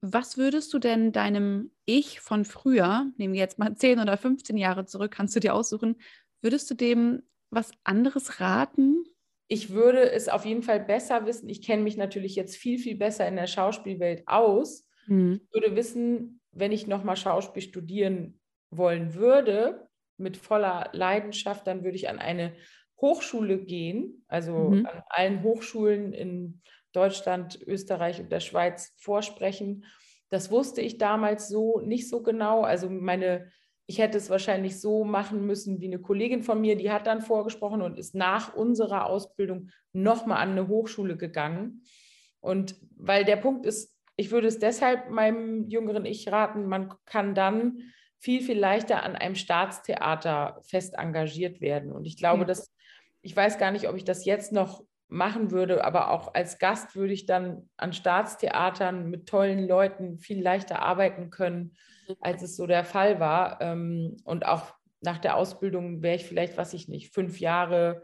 Was 0.00 0.36
würdest 0.38 0.72
du 0.72 0.78
denn 0.78 1.12
deinem 1.12 1.72
Ich 1.84 2.20
von 2.20 2.44
früher, 2.44 3.06
nehmen 3.16 3.34
wir 3.34 3.40
jetzt 3.40 3.58
mal 3.58 3.74
10 3.74 3.98
oder 4.00 4.16
15 4.16 4.56
Jahre 4.56 4.86
zurück, 4.86 5.10
kannst 5.12 5.34
du 5.36 5.40
dir 5.40 5.54
aussuchen, 5.54 5.96
würdest 6.40 6.70
du 6.70 6.74
dem 6.74 7.22
was 7.50 7.72
anderes 7.84 8.40
raten? 8.40 9.04
Ich 9.48 9.70
würde 9.70 10.10
es 10.10 10.28
auf 10.28 10.44
jeden 10.44 10.62
Fall 10.62 10.80
besser 10.80 11.26
wissen. 11.26 11.48
Ich 11.48 11.62
kenne 11.62 11.82
mich 11.82 11.96
natürlich 11.96 12.36
jetzt 12.36 12.56
viel, 12.56 12.78
viel 12.78 12.96
besser 12.96 13.26
in 13.26 13.36
der 13.36 13.46
Schauspielwelt 13.46 14.24
aus. 14.26 14.86
Hm. 15.08 15.38
Ich 15.48 15.54
würde 15.54 15.76
wissen, 15.76 16.40
wenn 16.52 16.72
ich 16.72 16.86
nochmal 16.86 17.16
Schauspiel 17.16 17.62
studieren 17.62 18.40
wollen 18.70 19.14
würde, 19.14 19.88
mit 20.18 20.36
voller 20.36 20.90
Leidenschaft, 20.92 21.66
dann 21.66 21.84
würde 21.84 21.96
ich 21.96 22.08
an 22.08 22.18
eine 22.18 22.54
Hochschule 23.00 23.58
gehen, 23.64 24.24
also 24.28 24.72
Mhm. 24.72 24.84
an 24.84 25.02
allen 25.08 25.42
Hochschulen 25.42 26.12
in 26.12 26.60
Deutschland, 26.92 27.58
Österreich 27.66 28.20
und 28.20 28.32
der 28.32 28.40
Schweiz 28.40 28.94
vorsprechen. 28.98 29.84
Das 30.30 30.50
wusste 30.50 30.80
ich 30.82 30.98
damals 30.98 31.48
so 31.48 31.80
nicht 31.80 32.08
so 32.08 32.22
genau. 32.22 32.62
Also 32.62 32.90
meine 32.90 33.50
ich 33.90 33.98
hätte 33.98 34.18
es 34.18 34.28
wahrscheinlich 34.28 34.78
so 34.80 35.02
machen 35.02 35.46
müssen 35.46 35.80
wie 35.80 35.86
eine 35.86 35.98
Kollegin 35.98 36.42
von 36.42 36.60
mir, 36.60 36.76
die 36.76 36.90
hat 36.90 37.06
dann 37.06 37.22
vorgesprochen 37.22 37.80
und 37.80 37.98
ist 37.98 38.14
nach 38.14 38.54
unserer 38.54 39.06
Ausbildung 39.06 39.70
nochmal 39.94 40.42
an 40.42 40.50
eine 40.50 40.68
Hochschule 40.68 41.16
gegangen. 41.16 41.82
Und 42.40 42.76
weil 42.96 43.24
der 43.24 43.36
Punkt 43.36 43.64
ist, 43.64 43.96
ich 44.16 44.30
würde 44.30 44.46
es 44.46 44.58
deshalb 44.58 45.08
meinem 45.08 45.66
jüngeren 45.68 46.04
Ich 46.04 46.30
raten, 46.30 46.66
man 46.66 46.92
kann 47.06 47.34
dann 47.34 47.78
viel, 48.18 48.42
viel 48.42 48.58
leichter 48.58 49.04
an 49.04 49.16
einem 49.16 49.36
Staatstheater 49.36 50.60
fest 50.66 50.92
engagiert 50.98 51.62
werden. 51.62 51.90
Und 51.90 52.04
ich 52.04 52.18
glaube, 52.18 52.40
Ja. 52.40 52.44
dass, 52.44 52.70
ich 53.22 53.34
weiß 53.34 53.56
gar 53.56 53.70
nicht, 53.70 53.88
ob 53.88 53.96
ich 53.96 54.04
das 54.04 54.26
jetzt 54.26 54.52
noch 54.52 54.84
machen 55.08 55.50
würde, 55.50 55.84
aber 55.84 56.10
auch 56.10 56.34
als 56.34 56.58
Gast 56.58 56.94
würde 56.94 57.14
ich 57.14 57.26
dann 57.26 57.68
an 57.76 57.92
Staatstheatern 57.92 59.08
mit 59.08 59.26
tollen 59.26 59.66
Leuten 59.66 60.18
viel 60.18 60.42
leichter 60.42 60.82
arbeiten 60.82 61.30
können, 61.30 61.76
als 62.20 62.42
es 62.42 62.56
so 62.56 62.66
der 62.66 62.84
Fall 62.84 63.18
war. 63.18 63.60
Ähm, 63.60 64.16
Und 64.24 64.46
auch 64.46 64.74
nach 65.00 65.18
der 65.18 65.36
Ausbildung 65.36 66.02
wäre 66.02 66.16
ich 66.16 66.26
vielleicht, 66.26 66.56
was 66.56 66.74
ich 66.74 66.88
nicht, 66.88 67.14
fünf 67.14 67.40
Jahre 67.40 68.02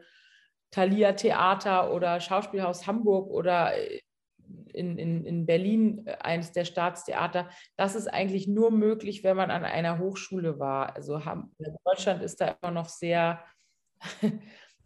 Thalia 0.70 1.12
Theater 1.12 1.92
oder 1.92 2.20
Schauspielhaus 2.20 2.86
Hamburg 2.86 3.30
oder 3.30 3.76
äh, 3.76 4.00
in, 4.72 4.98
in, 4.98 5.24
in 5.24 5.46
Berlin 5.46 6.06
äh, 6.06 6.16
eines 6.20 6.52
der 6.52 6.64
Staatstheater. 6.64 7.48
Das 7.76 7.94
ist 7.94 8.08
eigentlich 8.08 8.48
nur 8.48 8.70
möglich, 8.70 9.24
wenn 9.24 9.36
man 9.36 9.50
an 9.50 9.64
einer 9.64 9.98
Hochschule 9.98 10.58
war. 10.58 10.96
Also 10.96 11.20
Deutschland 11.84 12.22
ist 12.22 12.40
da 12.40 12.56
immer 12.60 12.72
noch 12.72 12.88
sehr, 12.88 13.44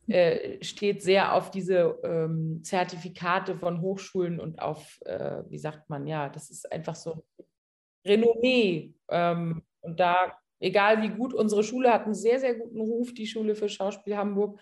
äh, 0.09 0.62
steht 0.64 1.03
sehr 1.03 1.35
auf 1.35 1.51
diese 1.51 1.99
ähm, 2.03 2.61
Zertifikate 2.62 3.57
von 3.57 3.81
Hochschulen 3.81 4.40
und 4.40 4.61
auf, 4.61 5.01
äh, 5.05 5.42
wie 5.49 5.59
sagt 5.59 5.90
man, 5.90 6.07
ja, 6.07 6.29
das 6.29 6.51
ist 6.51 6.71
einfach 6.73 6.94
so 6.94 7.25
Renommee. 8.07 8.94
Ähm, 9.11 9.62
und 9.81 10.01
da, 10.01 10.33
egal 10.61 11.03
wie 11.03 11.11
gut 11.11 11.35
unsere 11.35 11.62
Schule 11.62 11.92
hat, 11.92 12.05
einen 12.05 12.14
sehr, 12.14 12.40
sehr 12.40 12.55
guten 12.55 12.81
Ruf, 12.81 13.12
die 13.12 13.27
Schule 13.27 13.55
für 13.55 13.68
Schauspiel 13.68 14.16
Hamburg. 14.16 14.61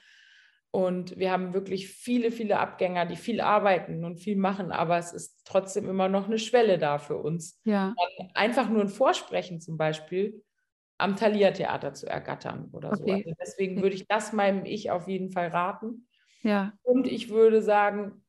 Und 0.72 1.16
wir 1.16 1.30
haben 1.30 1.54
wirklich 1.54 1.88
viele, 1.88 2.30
viele 2.30 2.59
Abgänger, 2.59 3.06
die 3.06 3.16
viel 3.16 3.40
arbeiten 3.40 4.04
und 4.04 4.18
viel 4.18 4.37
machen, 4.37 4.72
aber 4.72 4.98
es 4.98 5.12
ist 5.12 5.42
trotzdem 5.46 5.88
immer 5.88 6.09
noch 6.09 6.26
eine 6.26 6.38
Schwelle 6.38 6.76
da 6.76 6.98
für 6.98 7.16
uns. 7.16 7.61
Ja, 7.64 7.94
Einfach 8.35 8.68
nur 8.68 8.82
ein 8.82 8.88
Vorsprechen 8.88 9.61
zum 9.61 9.78
Beispiel 9.78 10.42
am 10.98 11.16
Thalia 11.16 11.52
Theater 11.52 11.94
zu 11.94 12.06
ergattern 12.09 12.70
oder 12.72 12.94
so. 12.94 13.06
Okay. 13.06 13.12
Also 13.12 13.32
deswegen 13.40 13.80
Okay. 13.80 13.82
würde 13.82 13.96
ich 13.96 14.06
das 14.09 14.32
meinem 14.32 14.64
Ich 14.64 14.90
auf 14.90 15.09
jeden 15.09 15.30
Fall 15.30 15.48
raten. 15.48 16.09
ja, 16.42 16.78
Und 16.82 17.06
ich 17.06 17.30
würde 17.30 17.62
sagen, 17.62 18.24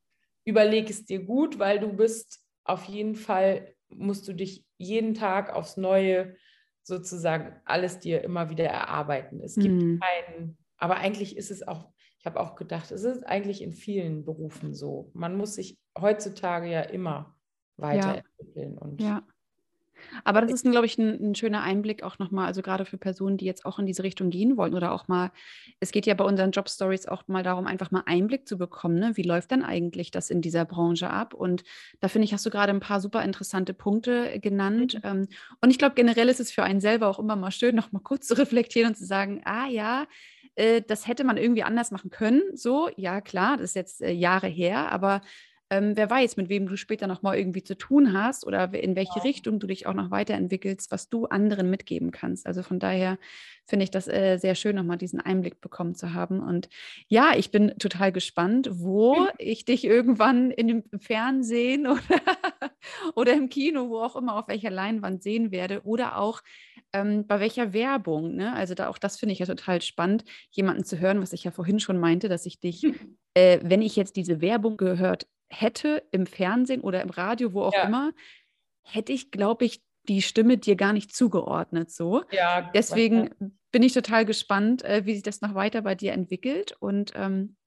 überleg 0.45 0.89
es 0.89 1.05
dir 1.05 1.23
gut, 1.23 1.59
weil 1.59 1.79
du 1.79 1.93
bist 1.93 2.45
auf 2.63 2.85
jeden 2.85 3.15
Fall, 3.15 3.75
musst 3.89 4.27
du 4.27 4.33
dich 4.33 4.65
jeden 4.77 5.13
Tag 5.13 5.53
aufs 5.53 5.77
Neue 5.77 6.35
sozusagen 6.83 7.61
alles 7.65 7.99
dir 7.99 8.23
immer 8.23 8.49
wieder 8.49 8.65
erarbeiten. 8.65 9.41
Es 9.41 9.59
gibt 9.59 9.83
Mhm. 9.83 10.01
keinen, 10.01 10.57
aber 10.77 10.97
eigentlich 10.97 11.37
ist 11.37 11.51
es 11.51 11.67
auch, 11.67 11.91
ich 12.19 12.25
habe 12.25 12.39
auch 12.39 12.55
gedacht, 12.55 12.91
es 12.91 13.03
ist 13.03 13.23
eigentlich 13.25 13.61
in 13.61 13.73
vielen 13.73 14.25
Berufen 14.25 14.73
so. 14.73 15.11
Man 15.13 15.35
muss 15.37 15.55
sich 15.55 15.77
heutzutage 15.99 16.69
ja 16.69 16.81
immer 16.81 17.37
weiterentwickeln. 17.77 18.77
Und 18.77 19.03
ja. 19.03 19.27
Aber 20.23 20.41
das 20.41 20.51
ist, 20.51 20.63
glaube 20.63 20.85
ich, 20.85 20.97
ein, 20.97 21.31
ein 21.31 21.35
schöner 21.35 21.63
Einblick 21.63 22.03
auch 22.03 22.19
nochmal, 22.19 22.47
also 22.47 22.61
gerade 22.61 22.85
für 22.85 22.97
Personen, 22.97 23.37
die 23.37 23.45
jetzt 23.45 23.65
auch 23.65 23.79
in 23.79 23.85
diese 23.85 24.03
Richtung 24.03 24.29
gehen 24.29 24.57
wollen 24.57 24.73
oder 24.73 24.91
auch 24.91 25.07
mal, 25.07 25.31
es 25.79 25.91
geht 25.91 26.05
ja 26.05 26.13
bei 26.13 26.23
unseren 26.23 26.51
Job-Stories 26.51 27.07
auch 27.07 27.27
mal 27.27 27.43
darum, 27.43 27.67
einfach 27.67 27.91
mal 27.91 28.03
Einblick 28.05 28.47
zu 28.47 28.57
bekommen, 28.57 28.99
ne? 28.99 29.11
wie 29.15 29.23
läuft 29.23 29.51
denn 29.51 29.63
eigentlich 29.63 30.11
das 30.11 30.29
in 30.29 30.41
dieser 30.41 30.65
Branche 30.65 31.09
ab? 31.09 31.33
Und 31.33 31.63
da 31.99 32.07
finde 32.07 32.25
ich, 32.25 32.33
hast 32.33 32.45
du 32.45 32.49
gerade 32.49 32.71
ein 32.71 32.79
paar 32.79 33.01
super 33.01 33.23
interessante 33.23 33.73
Punkte 33.73 34.39
genannt. 34.39 34.99
Ähm, 35.03 35.27
Und 35.61 35.71
ich 35.71 35.77
glaube, 35.77 35.95
generell 35.95 36.29
ist 36.29 36.39
es 36.39 36.51
für 36.51 36.63
einen 36.63 36.81
selber 36.81 37.07
auch 37.07 37.19
immer 37.19 37.35
mal 37.35 37.51
schön, 37.51 37.75
noch 37.75 37.91
mal 37.91 37.99
kurz 37.99 38.27
zu 38.27 38.37
reflektieren 38.37 38.89
und 38.89 38.95
zu 38.95 39.05
sagen, 39.05 39.41
ah 39.45 39.67
ja, 39.67 40.05
äh, 40.55 40.81
das 40.81 41.07
hätte 41.07 41.23
man 41.23 41.37
irgendwie 41.37 41.63
anders 41.63 41.91
machen 41.91 42.09
können. 42.09 42.41
So, 42.53 42.89
ja 42.97 43.21
klar, 43.21 43.57
das 43.57 43.71
ist 43.71 43.75
jetzt 43.75 44.01
äh, 44.01 44.11
Jahre 44.11 44.47
her, 44.47 44.91
aber 44.91 45.21
ähm, 45.69 45.97
wer 45.97 46.09
weiß, 46.09 46.37
mit 46.37 46.49
wem 46.49 46.67
du 46.67 46.77
später 46.77 47.07
noch 47.07 47.21
mal 47.21 47.37
irgendwie 47.37 47.63
zu 47.63 47.77
tun 47.77 48.13
hast 48.13 48.47
oder 48.47 48.73
in 48.73 48.95
welche 48.95 49.23
Richtung 49.23 49.59
du 49.59 49.67
dich 49.67 49.85
auch 49.85 49.93
noch 49.93 50.11
weiterentwickelst, 50.11 50.91
was 50.91 51.09
du 51.09 51.25
anderen 51.25 51.69
mitgeben 51.69 52.11
kannst. 52.11 52.47
Also 52.47 52.63
von 52.63 52.79
daher 52.79 53.17
finde 53.65 53.83
ich 53.83 53.91
das 53.91 54.07
äh, 54.07 54.37
sehr 54.37 54.55
schön, 54.55 54.77
noch 54.77 54.83
mal 54.83 54.97
diesen 54.97 55.19
Einblick 55.19 55.59
bekommen 55.59 55.93
zu 55.93 56.13
haben. 56.13 56.39
Und 56.39 56.69
ja, 57.09 57.33
ich 57.35 57.51
bin 57.51 57.77
total 57.79 58.13
gespannt, 58.13 58.69
wo 58.71 59.27
ich 59.37 59.65
dich 59.65 59.83
irgendwann 59.83 60.51
in 60.51 60.67
dem 60.67 60.83
Fernsehen 60.99 61.87
oder, 61.87 62.21
oder 63.15 63.33
im 63.33 63.49
Kino, 63.49 63.89
wo 63.89 63.99
auch 63.99 64.15
immer, 64.15 64.37
auf 64.37 64.47
welcher 64.47 64.71
Leinwand 64.71 65.21
sehen 65.21 65.51
werde 65.51 65.81
oder 65.83 66.17
auch 66.17 66.41
ähm, 66.93 67.27
bei 67.27 67.41
welcher 67.41 67.73
Werbung. 67.73 68.35
Ne? 68.35 68.53
Also 68.53 68.73
da 68.73 68.87
auch 68.87 68.97
das 68.97 69.19
finde 69.19 69.33
ich 69.33 69.39
ja 69.39 69.45
total 69.45 69.81
spannend, 69.81 70.23
jemanden 70.51 70.85
zu 70.85 70.99
hören, 70.99 71.21
was 71.21 71.33
ich 71.33 71.43
ja 71.43 71.51
vorhin 71.51 71.81
schon 71.81 71.99
meinte, 71.99 72.29
dass 72.29 72.45
ich 72.45 72.61
dich, 72.61 72.83
äh, 73.33 73.59
wenn 73.63 73.81
ich 73.81 73.97
jetzt 73.97 74.15
diese 74.15 74.39
Werbung 74.39 74.77
gehört 74.77 75.27
hätte 75.49 76.03
im 76.11 76.25
Fernsehen 76.25 76.81
oder 76.81 77.01
im 77.01 77.09
Radio, 77.09 77.53
wo 77.53 77.63
auch 77.63 77.73
Ja. 77.73 77.83
immer, 77.83 78.11
hätte 78.83 79.13
ich, 79.13 79.31
glaube 79.31 79.65
ich, 79.65 79.81
die 80.07 80.21
Stimme 80.21 80.57
dir 80.57 80.75
gar 80.75 80.93
nicht 80.93 81.13
zugeordnet 81.15 81.91
so. 81.91 82.23
ja, 82.31 82.61
Deswegen 82.73 83.29
bin 83.71 83.83
ich 83.83 83.93
total 83.93 84.25
gespannt, 84.25 84.83
äh, 84.83 85.05
wie 85.05 85.13
sich 85.13 85.23
das 85.23 85.41
noch 85.41 85.53
weiter 85.53 85.81
bei 85.81 85.95
dir 85.95 86.13
entwickelt. 86.13 86.75
Und 86.79 87.11
ähm, 87.15 87.57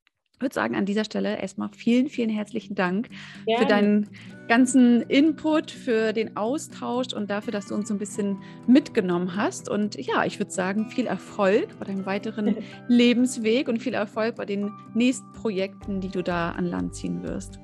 würde 0.41 0.55
sagen, 0.55 0.75
an 0.75 0.87
dieser 0.87 1.05
Stelle 1.05 1.39
erstmal 1.39 1.69
vielen, 1.77 2.09
vielen 2.09 2.31
herzlichen 2.31 2.75
Dank 2.75 3.11
Gerne. 3.45 3.59
für 3.63 3.67
deinen 3.69 4.09
ganzen 4.49 5.03
Input, 5.03 5.71
für 5.71 6.13
den 6.13 6.37
Austausch 6.37 7.13
und 7.13 7.31
dafür, 7.31 7.53
dass 7.53 7.67
du 7.67 7.75
uns 7.75 7.89
so 7.89 7.95
ein 7.95 7.99
bisschen 7.99 8.39
mitgenommen 8.67 9.37
hast. 9.37 9.69
Und 9.69 9.97
ja, 9.97 10.25
ich 10.25 10.39
würde 10.41 10.51
sagen, 10.51 10.89
viel 10.91 11.07
Erfolg 11.07 11.79
bei 11.79 11.85
deinem 11.85 12.07
weiteren 12.07 12.57
Lebensweg 12.89 13.69
und 13.69 13.81
viel 13.81 13.95
Erfolg 13.95 14.37
bei 14.37 14.47
den 14.47 14.73
nächsten 14.95 15.31
Projekten, 15.33 16.01
die 16.01 16.09
du 16.09 16.23
da 16.23 16.53
an 16.53 16.65
Land 16.67 16.95
ziehen 16.95 17.23
wirst. 17.23 17.61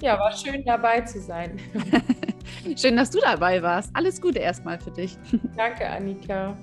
Ja, 0.00 0.18
war 0.18 0.36
schön 0.36 0.64
dabei 0.64 1.00
zu 1.00 1.20
sein. 1.20 1.58
schön, 2.76 2.96
dass 2.96 3.10
du 3.10 3.18
dabei 3.20 3.62
warst. 3.62 3.90
Alles 3.94 4.20
Gute 4.20 4.38
erstmal 4.38 4.78
für 4.78 4.90
dich. 4.90 5.16
Danke, 5.56 5.88
Annika. 5.88 6.56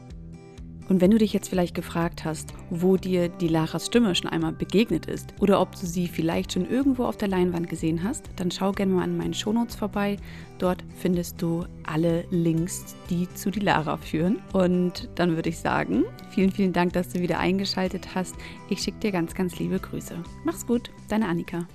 Und 0.87 1.01
wenn 1.01 1.09
du 1.09 1.17
dich 1.17 1.33
jetzt 1.33 1.49
vielleicht 1.49 1.73
gefragt 1.73 2.25
hast, 2.25 2.53
wo 2.69 2.95
dir 2.95 3.27
die 3.27 3.47
Laras 3.47 3.87
Stimme 3.87 4.13
schon 4.13 4.29
einmal 4.29 4.51
begegnet 4.51 5.07
ist 5.07 5.33
oder 5.39 5.59
ob 5.59 5.71
du 5.71 5.87
sie 5.87 6.07
vielleicht 6.07 6.53
schon 6.53 6.69
irgendwo 6.69 7.05
auf 7.05 7.17
der 7.17 7.27
Leinwand 7.27 7.69
gesehen 7.69 8.03
hast, 8.03 8.29
dann 8.35 8.51
schau 8.51 8.71
gerne 8.71 8.93
mal 8.93 9.03
an 9.03 9.17
meinen 9.17 9.33
Shownotes 9.33 9.75
vorbei. 9.75 10.17
Dort 10.59 10.83
findest 10.95 11.41
du 11.41 11.65
alle 11.85 12.23
Links, 12.29 12.95
die 13.09 13.27
zu 13.33 13.49
die 13.49 13.61
Lara 13.61 13.97
führen. 13.97 14.43
Und 14.53 15.09
dann 15.15 15.35
würde 15.35 15.49
ich 15.49 15.57
sagen, 15.57 16.05
vielen, 16.29 16.51
vielen 16.51 16.73
Dank, 16.73 16.93
dass 16.93 17.09
du 17.09 17.19
wieder 17.19 17.39
eingeschaltet 17.39 18.13
hast. 18.13 18.35
Ich 18.69 18.79
schicke 18.81 18.99
dir 18.99 19.11
ganz, 19.11 19.33
ganz 19.33 19.57
liebe 19.57 19.79
Grüße. 19.79 20.15
Mach's 20.43 20.67
gut, 20.67 20.91
deine 21.09 21.27
Annika. 21.27 21.65